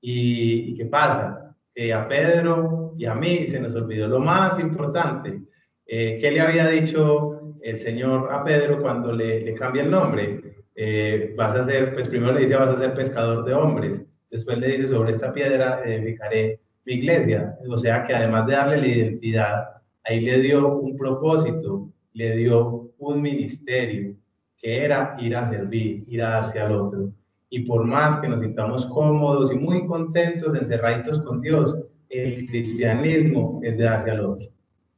[0.00, 1.54] ¿Y, y qué pasa?
[1.74, 5.42] Eh, a Pedro y a mí se nos olvidó lo más importante.
[5.86, 10.62] Eh, ¿Qué le había dicho el Señor a Pedro cuando le, le cambia el nombre?
[10.76, 14.04] Eh, vas a ser, pues primero le dice, vas a ser pescador de hombres.
[14.30, 17.58] Después le dice, sobre esta piedra edificaré mi iglesia.
[17.68, 19.64] O sea que además de darle la identidad,
[20.04, 24.14] ahí le dio un propósito, le dio un ministerio,
[24.58, 27.10] que era ir a servir, ir a darse al otro.
[27.50, 31.74] Y por más que nos sintamos cómodos y muy contentos, encerraditos con Dios,
[32.12, 34.48] el cristianismo es de darse al otro.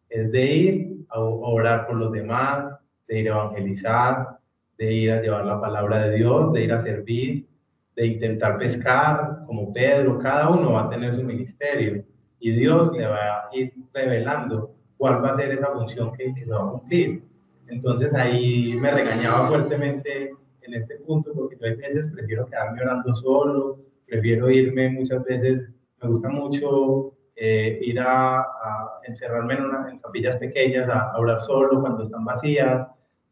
[0.08, 2.74] Es de ir a orar por los demás,
[3.06, 4.38] de ir a evangelizar,
[4.78, 7.46] de ir a llevar la palabra de Dios, de ir a servir,
[7.94, 12.04] de intentar pescar, como Pedro, cada uno va a tener su ministerio
[12.40, 16.44] y Dios le va a ir revelando cuál va a ser esa función que, que
[16.44, 17.22] se va a cumplir.
[17.68, 23.14] Entonces ahí me regañaba fuertemente en este punto porque yo a veces prefiero quedarme orando
[23.14, 25.70] solo, prefiero irme muchas veces,
[26.04, 31.18] me gusta mucho eh, ir a, a encerrarme en, una, en, capillas pequeñas, a, a
[31.18, 32.88] orar solo cuando están vacías,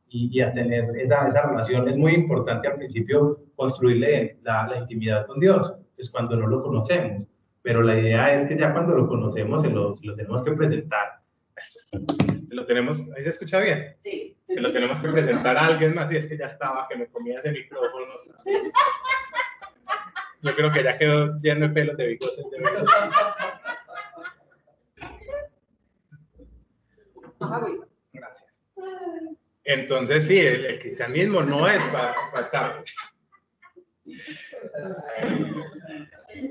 [0.08, 1.88] y, y, a tener esa, esa relación.
[1.88, 6.62] Es muy importante al principio construirle la, la, intimidad con Dios, es cuando no lo
[6.62, 7.26] conocemos,
[7.62, 10.52] pero la idea es que ya cuando lo conocemos se lo, se lo tenemos que
[10.52, 11.20] presentar.
[11.56, 13.94] Se lo tenemos, ¿ahí se escucha bien?
[13.98, 14.36] Sí.
[14.46, 17.06] Se lo tenemos que presentar a alguien más, y es que ya estaba, que me
[17.06, 18.06] comía ese micrófono.
[20.42, 22.44] Yo creo que ya quedó lleno de pelos de bigotes.
[22.50, 22.58] De
[28.12, 28.50] Gracias.
[29.64, 32.84] Entonces, sí, el, el, cristianismo no es para, estar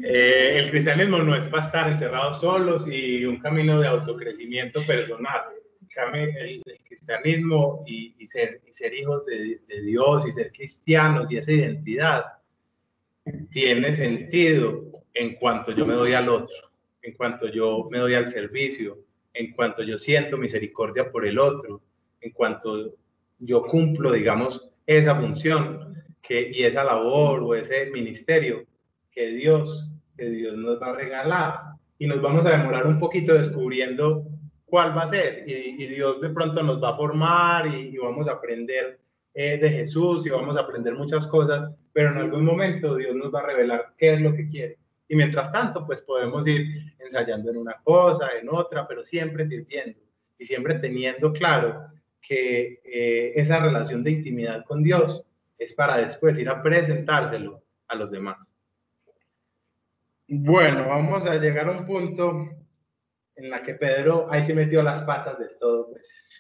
[0.04, 5.42] Eh, el cristianismo no es para estar encerrados solos y un camino de autocrecimiento personal.
[6.14, 12.41] El, cristianismo y, ser, ser, hijos de, de, Dios y ser cristianos y esa identidad
[13.50, 16.58] tiene sentido en cuanto yo me doy al otro,
[17.02, 19.00] en cuanto yo me doy al servicio,
[19.34, 21.82] en cuanto yo siento misericordia por el otro,
[22.22, 22.96] en cuanto
[23.40, 25.92] yo cumplo, digamos, esa función
[26.30, 28.66] y esa labor o ese ministerio
[29.12, 31.60] que Dios, que Dios nos va a regalar.
[32.00, 34.26] Y nos vamos a demorar un poquito descubriendo
[34.66, 35.44] cuál va a ser.
[35.46, 39.01] Y, Dios de pronto nos va a formar y, vamos a aprender
[39.34, 43.34] eh, de Jesús y vamos a aprender muchas cosas, pero en algún momento Dios nos
[43.34, 44.78] va a revelar qué es lo que quiere.
[45.08, 50.00] Y mientras tanto, pues podemos ir ensayando en una cosa, en otra, pero siempre sirviendo
[50.38, 51.88] y siempre teniendo claro
[52.22, 55.24] que eh, esa relación de intimidad con Dios
[55.58, 58.54] es para después ir a presentárselo a los demás.
[60.28, 62.50] Bueno, vamos a llegar a un punto
[63.36, 65.90] en la que Pedro ahí se metió las patas del todo.
[65.92, 66.31] Pues.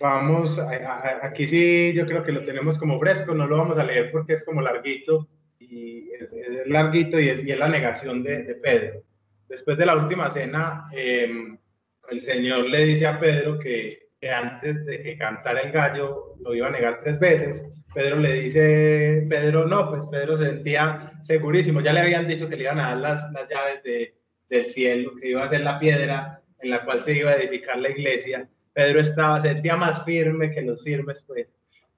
[0.00, 0.58] Vamos,
[1.22, 4.32] aquí sí yo creo que lo tenemos como fresco, no lo vamos a leer porque
[4.32, 5.28] es como larguito,
[5.58, 9.02] y es, larguito y es, y es, la negación de, de, Pedro.
[9.46, 11.58] Después de la última cena, em,
[12.10, 16.54] el Señor le dice a Pedro que, que, antes de que cantara el gallo lo
[16.54, 21.80] iba a negar tres veces Pedro le dice, Pedro no, pues Pedro se sentía segurísimo,
[21.80, 24.14] ya le habían dicho que le iban a dar las, las llaves de,
[24.48, 27.78] del cielo, que iba a ser la piedra en la cual se iba a edificar
[27.78, 28.48] la iglesia.
[28.80, 31.46] Pedro estaba, se sentía más firme que los firmes, pues.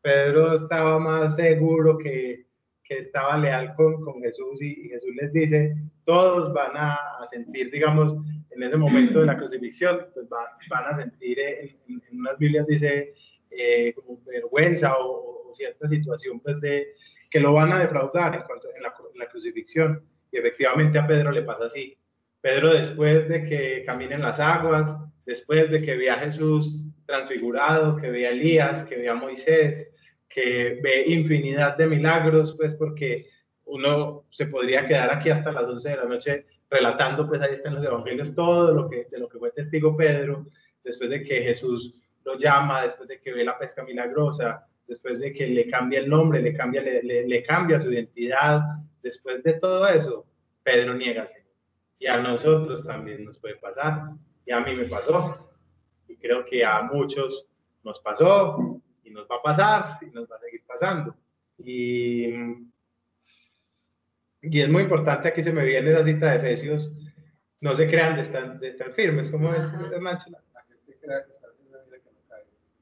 [0.00, 2.44] Pedro estaba más seguro que,
[2.82, 6.98] que estaba leal con, con Jesús y, Jesús les dice, todos van a,
[7.30, 8.16] sentir, digamos,
[8.50, 13.14] en ese momento de la crucifixión, pues van a sentir, en, en, unas Biblias dice,
[13.48, 16.94] eh, como vergüenza o, cierta situación pues de
[17.30, 20.02] que lo van a defraudar en, cuanto, en, la, crucifixión.
[20.32, 21.96] Y efectivamente a Pedro le pasa así.
[22.42, 28.10] Pedro después de que caminen las aguas, después de que vea a Jesús transfigurado, que
[28.10, 29.90] vea a Elías, que vea a Moisés,
[30.28, 33.28] que ve infinidad de milagros, pues porque
[33.64, 37.74] uno se podría quedar aquí hasta las 11 de la noche relatando, pues ahí están
[37.74, 40.46] los evangelios, todo lo que, de lo que fue testigo Pedro,
[40.82, 45.32] después de que Jesús lo llama, después de que ve la pesca milagrosa, después de
[45.32, 48.62] que le cambia el nombre, le cambia, le, cambia su identidad,
[49.02, 50.26] después de todo eso,
[50.62, 51.26] Pedro niega
[52.02, 54.10] Y a nosotros también nos puede pasar.
[54.44, 55.52] Y a mí me pasó.
[56.08, 57.46] Y creo que a muchos
[57.84, 61.14] nos pasó y nos va a pasar y nos va a seguir pasando.
[61.58, 62.26] Y,
[64.42, 66.90] y es muy importante, aquí se me viene esa cita de Efesios,
[67.60, 69.72] no se crean de estar, de estar firmes, como es,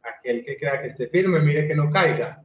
[0.02, 2.42] aquel que crea que esté firme, mire que no caiga.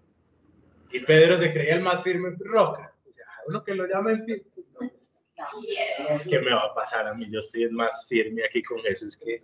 [0.91, 2.93] Y Pedro se creía el más firme en roca.
[3.07, 4.43] O sea, uno que lo llama el firme.
[4.77, 5.24] Pues,
[6.29, 7.27] ¿Qué me va a pasar a mí?
[7.29, 9.43] Yo el más firme aquí con Jesús que...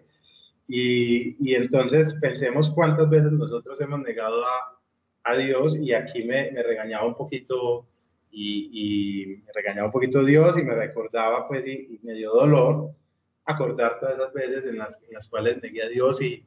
[0.67, 4.79] Y, y entonces pensemos cuántas veces nosotros hemos negado a,
[5.23, 7.87] a Dios y aquí me, me regañaba un poquito
[8.31, 12.31] y, y, me regañaba un poquito Dios y me recordaba pues y, y, me dio
[12.31, 12.95] dolor
[13.43, 16.45] acordar todas esas veces en las, en las cuales negué a Dios y,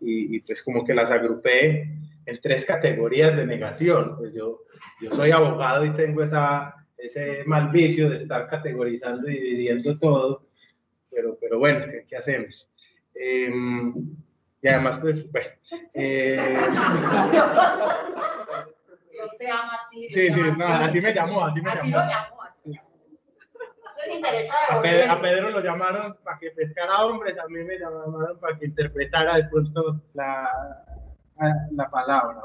[0.00, 1.82] y, pues como que las agrupé
[2.26, 4.16] en tres categorías de negación.
[4.16, 4.62] Pues yo,
[5.00, 10.46] yo soy abogado y tengo esa, ese mal vicio de estar categorizando y dividiendo todo,
[11.10, 12.68] pero, pero bueno, ¿qué, hacemos?
[13.14, 13.94] Em,
[14.62, 15.48] y además, pues, bueno.
[15.94, 16.36] Eh,
[19.12, 20.08] Dios te ama así.
[20.08, 22.04] Sí, sí, no, así me llamó, así me así llamó.
[22.04, 22.72] Lo llamó así.
[24.70, 29.36] A Pedro, lo llamaron para que pescara hombres, a mí me llamaron para que interpretara
[29.36, 30.48] de pronto la,
[31.72, 32.40] la palabra,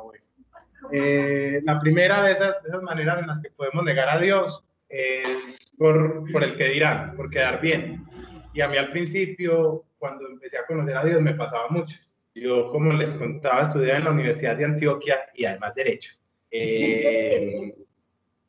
[0.91, 4.63] eh, la primera de esas, de esas maneras en las que podemos negar a Dios
[4.89, 8.05] es por, por el que dirán, por quedar bien.
[8.53, 11.97] Y a mí al principio, cuando empecé a conocer a Dios, me pasaba mucho.
[12.33, 16.13] Yo, como les contaba, estudiaba en la Universidad de Antioquia y además Derecho.
[16.51, 17.73] Eh,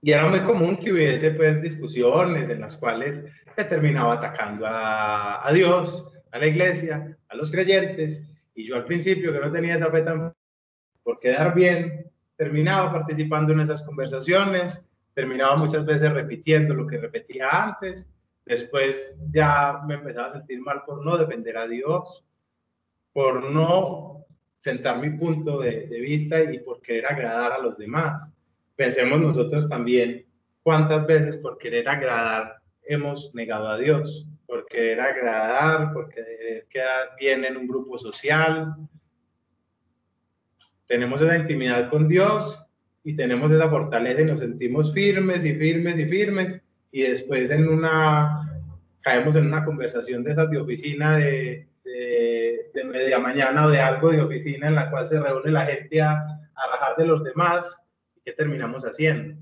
[0.02, 3.24] y era muy común que hubiese pues discusiones en las cuales
[3.56, 8.20] se terminaba atacando a, a, Dios, a la iglesia, a los creyentes.
[8.54, 10.32] Y yo al principio, que no tenía esa fe tan
[11.02, 14.80] por quedar bien, terminaba participando en esas conversaciones,
[15.14, 18.06] terminaba muchas veces repitiendo lo que repetía antes.
[18.44, 22.24] Después ya me empezaba a sentir mal por no defender a Dios,
[23.12, 24.24] por no
[24.58, 28.32] sentar mi punto de, de vista y por querer agradar a los demás
[28.76, 30.26] pensemos nosotros también
[30.62, 37.16] cuántas veces por querer agradar hemos negado a Dios, por querer agradar, por querer quedar
[37.18, 38.76] bien en un grupo social.
[40.86, 42.62] Tenemos esa intimidad con Dios
[43.04, 46.62] y tenemos esa fortaleza y nos sentimos firmes y firmes y firmes
[46.92, 48.62] y después en una,
[49.00, 53.80] caemos en una conversación de esas de oficina de, de, de media mañana o de
[53.80, 57.22] algo de oficina en la cual se reúne la gente a, a rajar de los
[57.22, 57.82] demás
[58.16, 59.36] y qué terminamos haciendo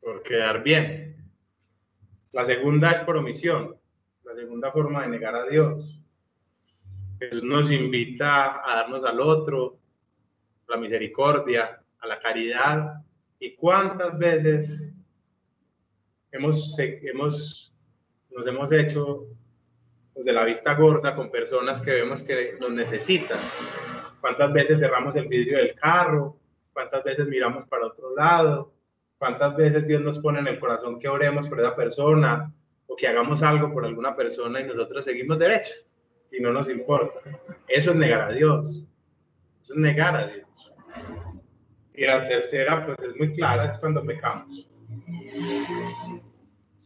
[0.00, 1.16] por quedar bien.
[2.32, 3.76] La segunda es por omisión,
[4.24, 5.99] la segunda forma de negar a Dios.
[7.20, 9.78] Jesús nos invita a darnos al otro,
[10.66, 12.94] la misericordia, a la caridad.
[13.38, 14.90] ¿Y cuántas veces
[16.32, 17.74] hemos, hemos,
[18.30, 19.26] nos hemos hecho
[20.14, 23.38] pues, de la vista gorda con personas que vemos que nos necesitan?
[24.22, 26.38] ¿Cuántas veces cerramos el vidrio del carro?
[26.72, 28.72] ¿Cuántas veces miramos para otro lado?
[29.18, 32.50] ¿Cuántas veces Dios nos pone en el corazón que oremos por esa persona
[32.86, 35.74] o que hagamos algo por alguna persona y nosotros seguimos derecho
[36.30, 37.20] y no nos importa?
[37.68, 38.84] Eso es negar a Dios.
[39.62, 40.72] Eso es negar a Dios.
[41.94, 44.66] Y la tercera, pues es muy clara, es cuando pecamos.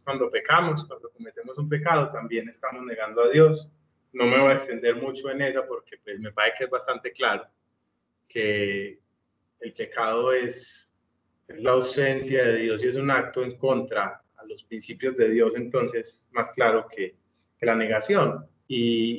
[0.05, 3.71] Cuando pecamos, cuando cometemos un pecado, también estamos negando a Dios.
[4.13, 7.13] No me voy a extender mucho en esa porque pues me parece que es bastante
[7.13, 7.47] claro
[8.29, 9.01] que
[9.61, 10.95] el pecado es
[11.49, 15.29] es la ausencia de Dios y es un acto en contra a los principios de
[15.29, 17.17] Dios, entonces más claro que,
[17.59, 18.47] que la negación.
[18.67, 18.77] Y,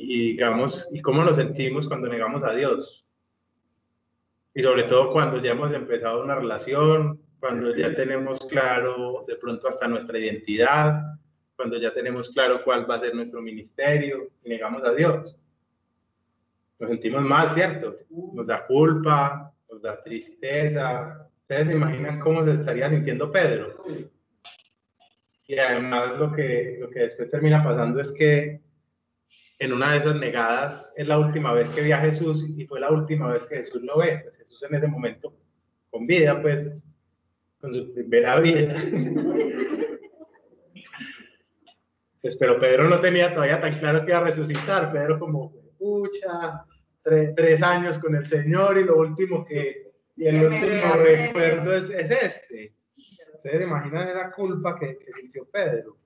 [0.08, 3.04] y, digamos, ¿y cómo nos sentimos cuando negamos a Dios?
[4.54, 9.68] Y sobre todo cuando ya hemos empezado una relación, cuando ya tenemos claro de pronto
[9.68, 11.00] hasta nuestra identidad,
[11.54, 15.36] cuando ya tenemos claro cuál va a ser nuestro ministerio y negamos a Dios.
[16.78, 17.96] Nos sentimos mal, ¿cierto?
[18.34, 23.76] Nos da culpa, nos da tristeza, ¿Ustedes se imaginan cómo se estaría sintiendo Pedro?
[25.46, 28.60] Y además lo que, lo que después termina pasando es que
[29.58, 32.80] en una de esas negadas es la última vez que vi a Jesús y fue
[32.80, 34.20] la última vez que Jesús lo ve.
[34.22, 35.34] Pues Jesús en ese momento
[35.90, 36.84] con vida, pues
[37.58, 38.74] con su primera vida.
[42.20, 44.92] pues, pero Pedro no tenía todavía tan claro que iba a resucitar.
[44.92, 46.64] Pedro como, pucha,
[47.02, 52.10] tres años con el Señor y lo último que, y el último recuerdo es, es,
[52.10, 52.74] este.
[53.34, 55.96] Ustedes imaginan esa culpa que, que sintió Pedro.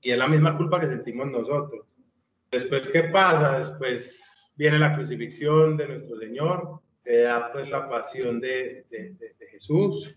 [0.00, 1.86] Y es la misma culpa que sentimos nosotros.
[2.50, 3.58] Después, ¿qué pasa?
[3.58, 10.14] Después viene la crucifixión de nuestro Señor, te da pues la pasión de, de, Jesús.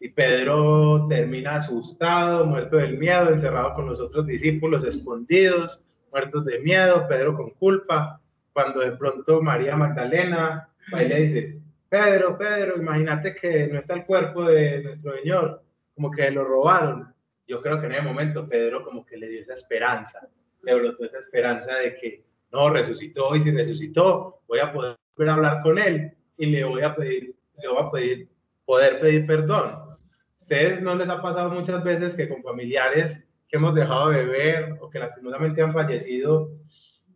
[0.00, 6.58] Y Pedro termina asustado, muerto del miedo, encerrado con los otros discípulos, escondidos, muertos de
[6.58, 8.20] miedo, Pedro con culpa.
[8.52, 14.04] Cuando de pronto María Magdalena Ahí le dice, Pedro, Pedro, imagínate que no está el
[14.04, 15.62] cuerpo de nuestro Señor,
[15.94, 17.11] como que lo robaron.
[17.52, 20.26] Yo creo que en ese momento Pedro como que le dio esa esperanza,
[20.62, 24.96] le brotó esa esperanza de que no, resucitó y si resucitó, voy a poder
[25.28, 28.28] hablar con él y le voy a pedir, le voy a pedir,
[28.64, 29.98] poder pedir perdón.
[30.40, 34.78] ¿Ustedes no les ha pasado muchas veces que con familiares que hemos dejado de beber
[34.80, 36.52] o que lastimosamente han fallecido,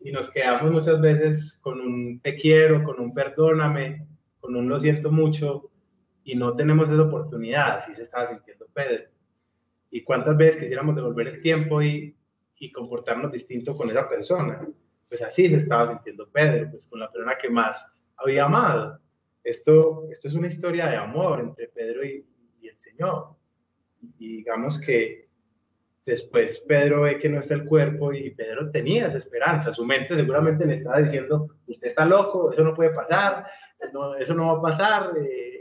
[0.03, 4.07] y nos quedamos muchas veces con un te quiero, con un perdóname,
[4.39, 5.71] con un lo siento mucho
[6.25, 9.16] y no tenemos esa oportunidad, así se estaba sintiendo Pedro.
[9.97, 12.15] Y cuántas veces quisiéramos devolver el tiempo y,
[12.59, 14.69] y comportarnos distinto con esa persona.
[15.09, 19.01] Pues así se estaba sintiendo Pedro, pues con la persona que más había amado.
[19.43, 22.27] Esto, esto es una historia de amor entre Pedro y,
[22.61, 23.37] y el Señor.
[24.19, 25.27] Y digamos que
[26.07, 29.73] Después Pedro ve que no está el cuerpo y Pedro tenía esa esperanza.
[29.73, 33.45] Su mente seguramente le estaba diciendo, usted está loco, eso no puede pasar,
[33.93, 35.11] no, eso no va a pasar.
[35.21, 35.56] Eh,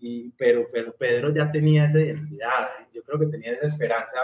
[0.00, 2.68] y, pero, pero Pedro ya tenía esa identidad.
[2.92, 4.18] Yo creo que tenía esa esperanza,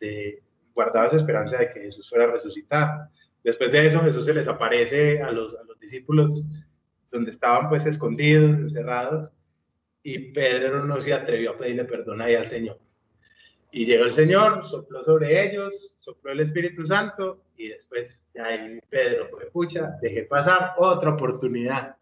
[0.00, 0.42] de,
[0.74, 3.08] guardaba esa esperanza de que Jesús fuera a resucitar.
[3.44, 6.46] Después de eso Jesús se les aparece a los, a los discípulos
[7.10, 9.30] donde estaban pues escondidos, encerrados,
[10.02, 12.78] y Pedro no se atrevió a pedirle perdón ahí al Señor
[13.72, 19.30] y llegó el Señor, sopló sobre ellos, sopló el Espíritu Santo y después ahí Pedro,
[19.30, 21.96] pues pucha, dejé pasar otra oportunidad.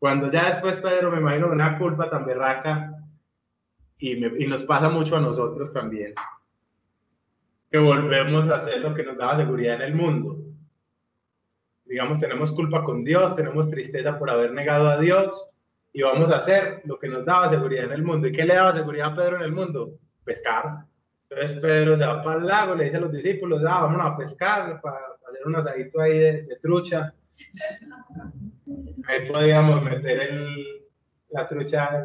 [0.00, 2.92] Cuando ya después Pedro, me imagino, una culpa tan berraca
[3.98, 6.14] y, me, y nos pasa mucho a nosotros también,
[7.70, 10.38] que volvemos a hacer lo que nos daba seguridad en el mundo.
[11.84, 15.50] Digamos, tenemos culpa con Dios, tenemos tristeza por haber negado a Dios
[15.92, 18.26] y vamos a hacer lo que nos daba seguridad en el mundo.
[18.26, 20.00] ¿Y qué le daba seguridad a Pedro en el mundo?
[20.24, 20.84] pescar.
[21.28, 24.16] Entonces Pedro se va para el lago, le dice a los discípulos, ah, vamos a
[24.16, 27.12] pescar para, hacer un asadito ahí de, de, trucha.
[29.06, 30.30] Ahí podíamos meter
[31.30, 32.04] la trucha,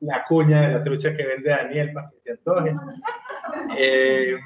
[0.00, 2.74] la cuña de la trucha que vende Daniel para que se antoje.
[3.78, 4.36] Eh,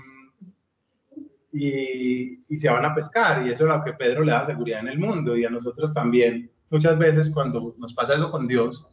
[1.52, 4.80] y, y, se van a pescar y eso es lo que Pedro le da seguridad
[4.80, 8.84] en el mundo y a nosotros también muchas veces cuando nos pasa eso con Dios,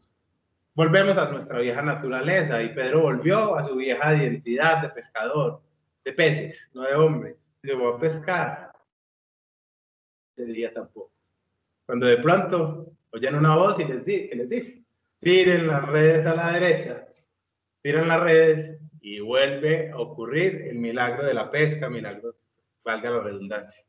[0.76, 5.62] volvemos a nuestra vieja naturaleza y Pedro volvió a su vieja identidad de pescador,
[6.04, 7.52] de peces, no de hombres.
[7.64, 8.72] Se va a pescar.
[10.36, 11.12] Ese día tampoco.
[11.92, 14.82] Cuando de pronto oyen una voz y les, di, que les dice,
[15.20, 17.06] tiren las redes a la derecha,
[17.82, 22.48] tiran las redes y vuelve a ocurrir el milagro de la pesca milagrosa,
[22.86, 23.84] valga la redundancia.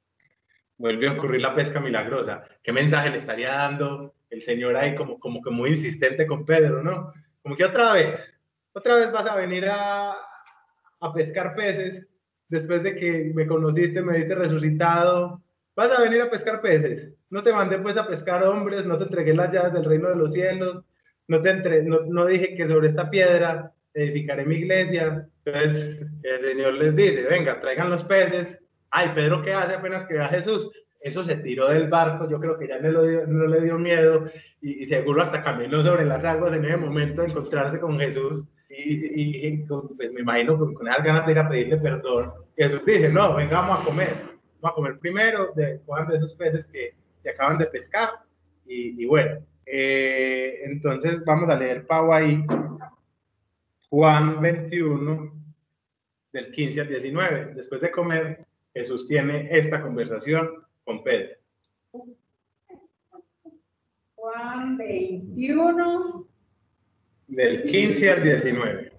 [0.79, 2.43] Vuelve a ocurrir la pesca milagrosa.
[2.65, 6.83] ¿Qué mensaje le estaría dando el Señor ahí como, como que muy insistente con Pedro,
[6.83, 7.13] ¿no?
[7.41, 8.35] Como que otra vez,
[8.73, 12.05] otra vez vas a venir a, a pescar peces
[12.49, 15.41] después de que me conociste, me diste resucitado,
[15.77, 17.12] vas a venir a pescar peces.
[17.33, 20.17] No te mandé pues a pescar hombres, no te entregué las llaves del reino de
[20.17, 20.83] los cielos,
[21.29, 25.27] no, te entre, no, no dije que sobre esta piedra edificaré mi iglesia.
[25.47, 28.63] Entonces el Señor les dice, venga, traigan los peces.
[28.91, 30.71] Ay, Pedro, ¿qué hace apenas que vea a Jesús?
[31.01, 34.27] Eso se tiró del barco, yo creo que ya no, no le dio miedo
[34.61, 38.45] y, seguro hasta caminó sobre las aguas en ese momento de encontrarse con Jesús.
[38.69, 39.67] Y, y
[39.97, 42.31] pues me imagino con, con esas ganas de ir a pedirle perdón.
[42.59, 44.17] Y Jesús dice, no, vengamos a comer.
[44.61, 48.11] Vamos a comer primero de, de esos peces que, que acaban de pescar.
[48.67, 52.43] Y, bueno, eh, entonces vamos a leer Pau ahí
[53.93, 55.33] Juan 21,
[56.33, 57.53] del 15 al 19.
[57.55, 61.37] Después de comer, Jesús tiene esta conversación con Pedro.
[64.15, 66.27] Juan 21.
[67.29, 68.93] Del 15 al 19.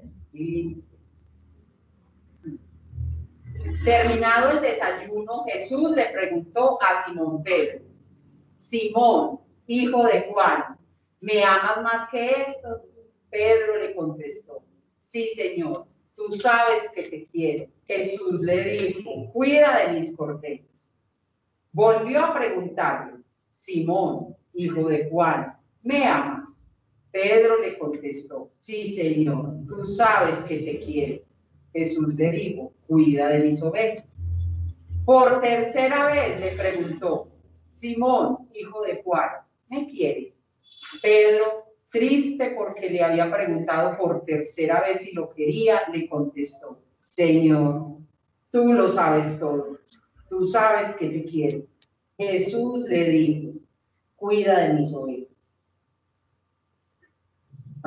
[3.84, 7.82] Terminado el desayuno, Jesús le preguntó a Simón Pedro,
[8.64, 10.78] Simón, hijo de Juan,
[11.20, 12.82] ¿me amas más que esto?
[13.30, 14.64] Pedro le contestó,
[14.98, 15.86] Sí, Señor,
[16.16, 17.70] tú sabes que te quiero.
[17.86, 20.90] Jesús le dijo, cuida de mis corderos.
[21.74, 26.66] Volvió a preguntarle, Simón, hijo de Juan, ¿me amas?
[27.12, 31.22] Pedro le contestó, sí, Señor, tú sabes que te quiero.
[31.74, 34.26] Jesús le dijo, cuida de mis ovejas.
[35.06, 37.33] Por tercera vez le preguntó,
[37.74, 39.30] Simón, hijo de Juan,
[39.68, 40.40] ¿me quieres?
[41.02, 47.98] Pedro Triste porque le había preguntado por tercera vez si lo quería, le contestó, Señor,
[48.52, 49.80] tú lo sabes todo,
[50.30, 51.66] tú sabes que te quiero.
[52.18, 53.54] Jesús le dijo,
[54.16, 55.28] cuida de mis ovejas.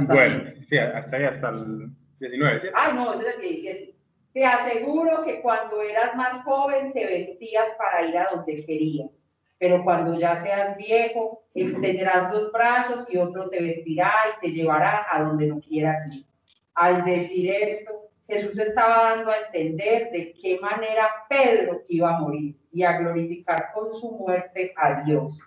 [0.08, 2.70] bueno, sí, hasta ahí, hasta el 19.
[2.74, 3.94] Ay, no, ese es el 17.
[4.34, 9.10] Te aseguro que cuando eras más joven te vestías para ir a donde querías
[9.58, 15.06] pero cuando ya seas viejo, extenderás los brazos y otro te vestirá y te llevará
[15.10, 16.26] a donde no quieras ir.
[16.74, 22.56] Al decir esto, Jesús estaba dando a entender de qué manera Pedro iba a morir
[22.72, 25.38] y a glorificar con su muerte a Dios.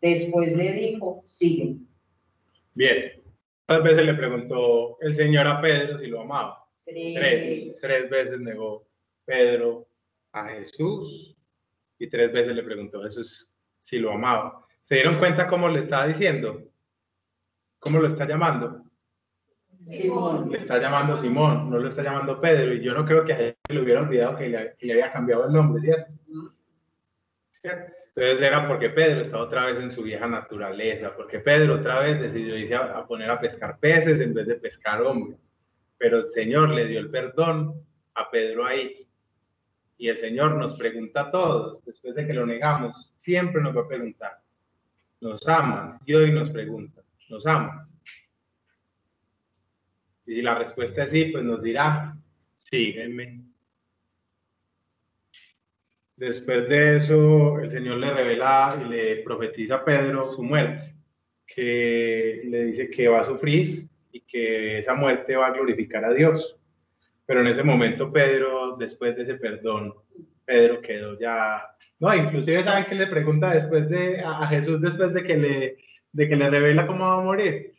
[0.00, 1.76] Después le dijo, sigue.
[2.74, 3.22] Bien,
[3.66, 6.66] ¿cuántas veces le preguntó el Señor a Pedro si lo amaba?
[6.84, 7.14] Tres.
[7.14, 8.86] Tres, tres veces negó
[9.24, 9.86] Pedro
[10.32, 11.34] a Jesús
[11.98, 13.53] y tres veces le preguntó a Jesús
[13.84, 14.66] si lo amaba.
[14.84, 16.62] ¿Se dieron cuenta cómo le estaba diciendo?
[17.78, 18.82] ¿Cómo lo está llamando?
[19.84, 20.50] Simón.
[20.50, 22.72] Le está llamando Simón, no lo está llamando Pedro.
[22.72, 25.12] Y yo no creo que a él le hubiera olvidado que le, que le había
[25.12, 26.14] cambiado el nombre, ¿cierto?
[27.62, 32.20] Entonces era porque Pedro estaba otra vez en su vieja naturaleza, porque Pedro otra vez
[32.20, 35.52] decidió irse a, a poner a pescar peces en vez de pescar hombres.
[35.98, 37.74] Pero el Señor le dio el perdón
[38.14, 38.94] a Pedro ahí.
[40.04, 43.80] Y el Señor nos pregunta a todos, después de que lo negamos, siempre nos va
[43.80, 44.38] a preguntar,
[45.22, 45.98] ¿nos amas?
[46.04, 47.98] Y hoy nos pregunta, ¿nos amas?
[50.26, 52.18] Y si la respuesta es sí, pues nos dirá,
[52.54, 53.44] sígueme.
[56.16, 60.96] Después de eso, el Señor le revela y le profetiza a Pedro su muerte,
[61.46, 66.12] que le dice que va a sufrir y que esa muerte va a glorificar a
[66.12, 66.60] Dios.
[67.26, 69.94] Pero en ese momento Pedro, después de ese perdón,
[70.44, 71.70] Pedro quedó ya...
[71.98, 75.76] No, inclusive saben que le pregunta después de a Jesús después de que le
[76.14, 77.74] de que le revela cómo va a morir.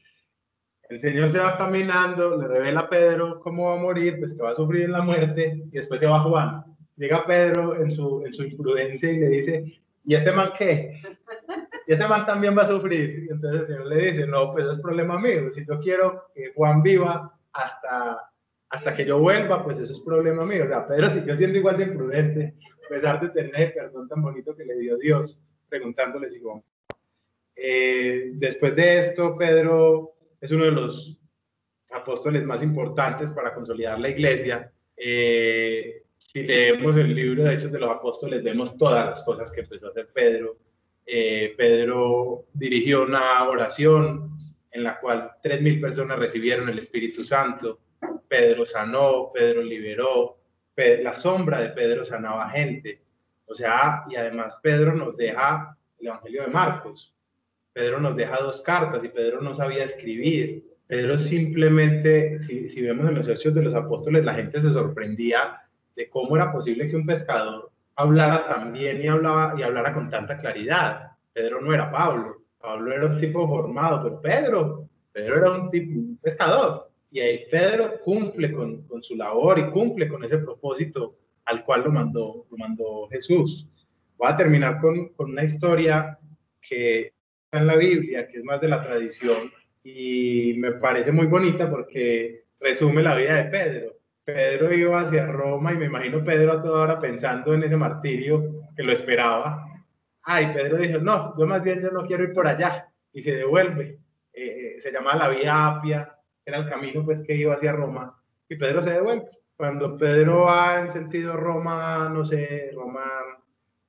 [0.89, 4.43] El Señor se va caminando, le revela a Pedro cómo va a morir, pues que
[4.43, 6.64] va a sufrir la muerte, y después se va Juan.
[6.98, 11.02] Llega Pedro en su, en su imprudencia y le dice, ¿y este man qué?
[11.88, 13.28] Y este man también va a sufrir.
[13.32, 15.50] Entonces el Señor le dice, no, pues es problema mío.
[15.50, 18.30] Si yo quiero que Juan viva hasta
[18.70, 20.66] hasta que yo vuelva, pues eso es problema mío.
[20.66, 22.55] O sea, Pedro siguió siendo igual de imprudente,
[22.86, 26.41] a pesar de tener el perdón tan bonito que le dio Dios, preguntándole si
[27.57, 31.18] eh, después de esto, Pedro es uno de los
[31.91, 34.72] apóstoles más importantes para consolidar la iglesia.
[34.97, 39.61] Eh, si leemos el libro de Hechos de los Apóstoles, vemos todas las cosas que
[39.61, 40.57] empezó a hacer Pedro
[41.05, 44.38] eh, Pedro dirigió una oración
[44.72, 47.80] en la cual 3.000 personas recibieron el Espíritu Santo.
[48.28, 50.38] Pedro sanó, Pedro liberó,
[50.76, 53.01] la sombra de Pedro sanaba gente.
[53.45, 57.13] O sea, y además Pedro nos deja el Evangelio de Marcos.
[57.73, 60.65] Pedro nos deja dos cartas y Pedro no sabía escribir.
[60.88, 65.61] Pedro simplemente, si, si vemos en los hechos de los apóstoles, la gente se sorprendía
[65.95, 70.09] de cómo era posible que un pescador hablara tan bien y, hablaba, y hablara con
[70.09, 71.11] tanta claridad.
[71.34, 75.99] Pedro no era Pablo, Pablo era un tipo formado, pero Pedro, Pedro era un tipo,
[75.99, 76.91] un pescador.
[77.16, 81.86] Y ahí Pedro cumple con, con, su labor y cumple con ese propósito al cual
[81.86, 83.70] lo mandó, lo mandó Jesús.
[84.18, 86.20] Voy a terminar con, con una historia
[86.59, 87.13] que
[87.45, 89.49] está en la Biblia, que es más de la tradición
[89.82, 93.93] y me parece muy bonita porque resume la vida de Pedro.
[94.26, 98.43] Pedro iba hacia Roma y me imagino Pedro a toda hora pensando en ese martirio
[98.76, 99.66] que lo esperaba.
[100.22, 103.38] Ay, Pedro dijo, no, yo más bien yo no quiero ir por allá y se
[103.38, 103.99] devuelve.
[104.34, 106.14] Eh, eh, se llama la vía Apia,
[106.46, 108.16] era el camino pues que iba hacia Roma
[108.48, 109.30] y Pedro se devuelve.
[109.58, 113.06] Cuando Pedro va en sentido Roma, no sé, Roma,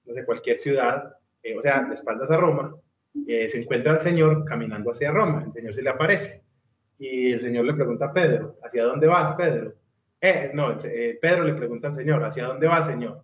[0.05, 2.75] no sé, cualquier ciudad, eh, o sea, de espaldas a Roma,
[3.27, 6.43] se encuentra el Señor caminando hacia Roma, el Señor se le aparece
[6.99, 9.75] y el Señor le pregunta a Pedro, ¿hacia dónde vas, Pedro?
[10.21, 13.23] Eh, no, eh, Pedro le pregunta al Señor, ¿hacia dónde va, Señor?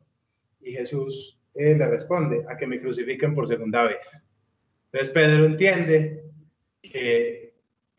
[0.61, 4.25] Y Jesús eh, le responde, a que me crucifiquen por segunda vez.
[4.87, 6.23] Entonces Pedro entiende
[6.83, 7.42] que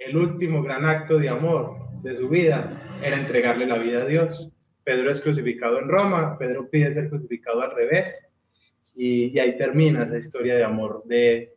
[0.05, 4.49] el último gran acto de amor de su vida era entregarle la vida a Dios.
[4.83, 8.27] Pedro es crucificado en Roma, Pedro pide ser crucificado al revés,
[8.95, 11.53] y, ahí termina esa historia de amor de,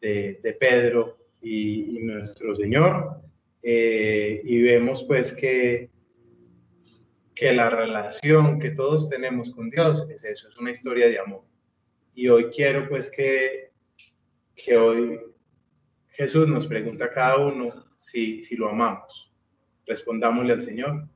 [0.00, 3.22] de, Pedro y, y, nuestro Señor.
[3.62, 5.90] y vemos pues que
[7.36, 11.44] que la relación que todos tenemos con Dios es eso, es una historia de amor.
[12.14, 13.72] Y hoy quiero pues que,
[14.56, 15.20] que hoy
[16.12, 19.32] Jesús nos pregunta a cada uno si, si lo amamos.
[19.86, 21.08] Respondámosle al Señor.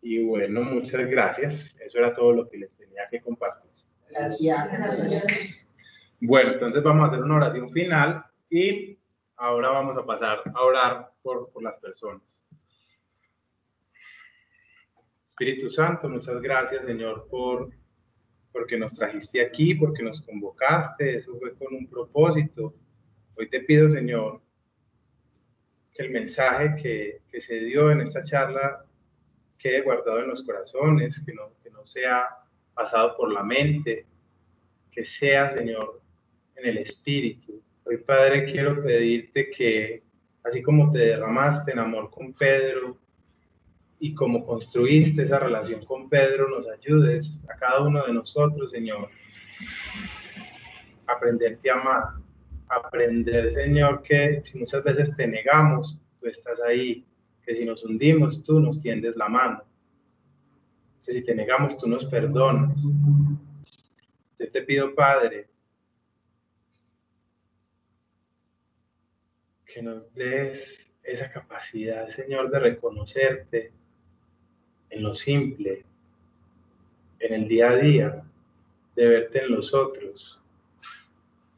[0.00, 1.76] Y bueno, muchas gracias.
[1.80, 3.70] Eso era todo lo que les tenía que compartir.
[4.10, 5.24] Gracias.
[6.20, 8.96] Bueno, entonces vamos a hacer una oración final y
[9.36, 12.44] ahora vamos a pasar a orar por, por las personas.
[15.26, 17.70] Espíritu Santo, muchas gracias, Señor, por
[18.52, 22.74] porque nos trajiste aquí, porque nos convocaste, eso fue con un propósito.
[23.34, 24.42] Hoy te pido, Señor,
[25.94, 28.84] que el mensaje que, que se dio en esta charla
[29.58, 32.28] quede guardado en los corazones, que no, que no sea
[32.74, 34.06] pasado por la mente,
[34.90, 36.00] que sea, Señor,
[36.56, 37.62] en el Espíritu.
[37.84, 40.02] Hoy, Padre, quiero pedirte que,
[40.42, 42.98] así como te derramaste en amor con Pedro,
[44.00, 49.08] y como construiste esa relación con Pedro, nos ayudes a cada uno de nosotros, Señor,
[51.06, 52.02] a aprenderte a amar,
[52.76, 57.04] aprender, Señor, que si muchas veces te negamos, tú estás ahí,
[57.44, 59.64] que si nos hundimos, tú nos tiendes la mano,
[61.04, 62.82] que si te negamos, tú nos perdonas.
[64.38, 65.48] Yo te pido, Padre,
[69.66, 73.72] que nos des esa capacidad, Señor, de reconocerte
[74.90, 75.84] en lo simple,
[77.18, 78.24] en el día a día,
[78.94, 80.41] de verte en los otros,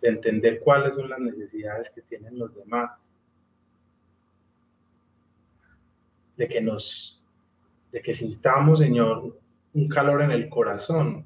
[0.04, 3.10] de entender cuáles son las necesidades que tienen los demás,
[6.36, 7.22] de que nos,
[7.90, 9.40] de que sintamos, Señor,
[9.72, 11.24] un calor en el corazón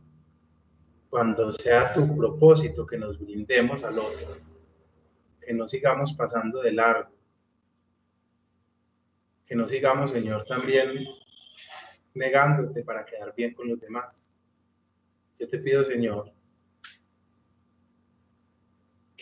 [1.10, 4.36] cuando sea tu propósito que nos brindemos al otro,
[5.44, 7.10] que no sigamos pasando de largo,
[9.44, 11.04] que no sigamos, Señor, también
[12.14, 14.30] negándote para quedar bien con los demás.
[15.36, 16.30] Yo te pido, Señor,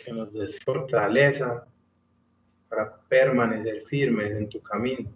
[0.07, 1.67] que nos des fortaleza
[2.69, 5.11] para permanecer firmes en tu camino.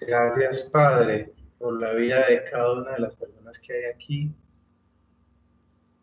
[0.00, 4.32] Gracias, Padre, por la vida de cada una de las personas que hay aquí,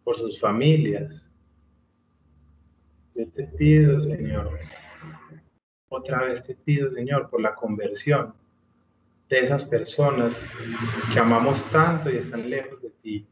[0.06, 1.30] por sus familias.
[3.16, 4.58] Yo te pido, Señor,
[5.90, 8.34] otra vez te pido, Señor, por la conversión
[9.28, 10.42] de esas personas
[11.12, 13.28] que amamos tanto y están lejos de ti.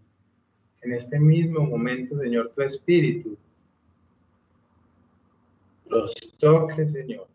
[0.82, 3.38] En este mismo momento, Señor, tu espíritu
[5.90, 7.28] los toque, Señor.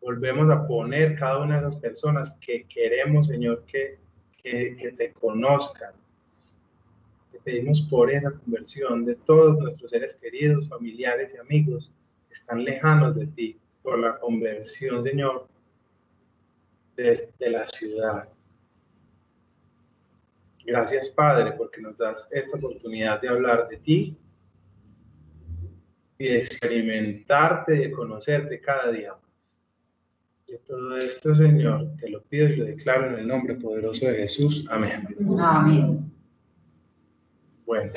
[0.00, 3.98] Volvemos a poner cada una de esas personas que queremos, Señor, que,
[4.42, 5.92] que, que te conozcan.
[7.32, 11.90] Te pedimos por esa conversión de todos nuestros seres queridos, familiares y amigos
[12.28, 15.48] que están lejanos de ti, por la conversión, Señor,
[16.96, 18.28] desde la ciudad.
[20.64, 24.16] Gracias, Padre, porque nos das esta oportunidad de hablar de ti
[26.18, 29.58] y de experimentarte, de conocerte cada día más.
[30.46, 34.14] Y todo esto, Señor, te lo pido y lo declaro en el nombre poderoso de
[34.14, 34.66] Jesús.
[34.70, 35.06] Amén.
[35.38, 36.12] Amén.
[37.64, 37.92] Bueno.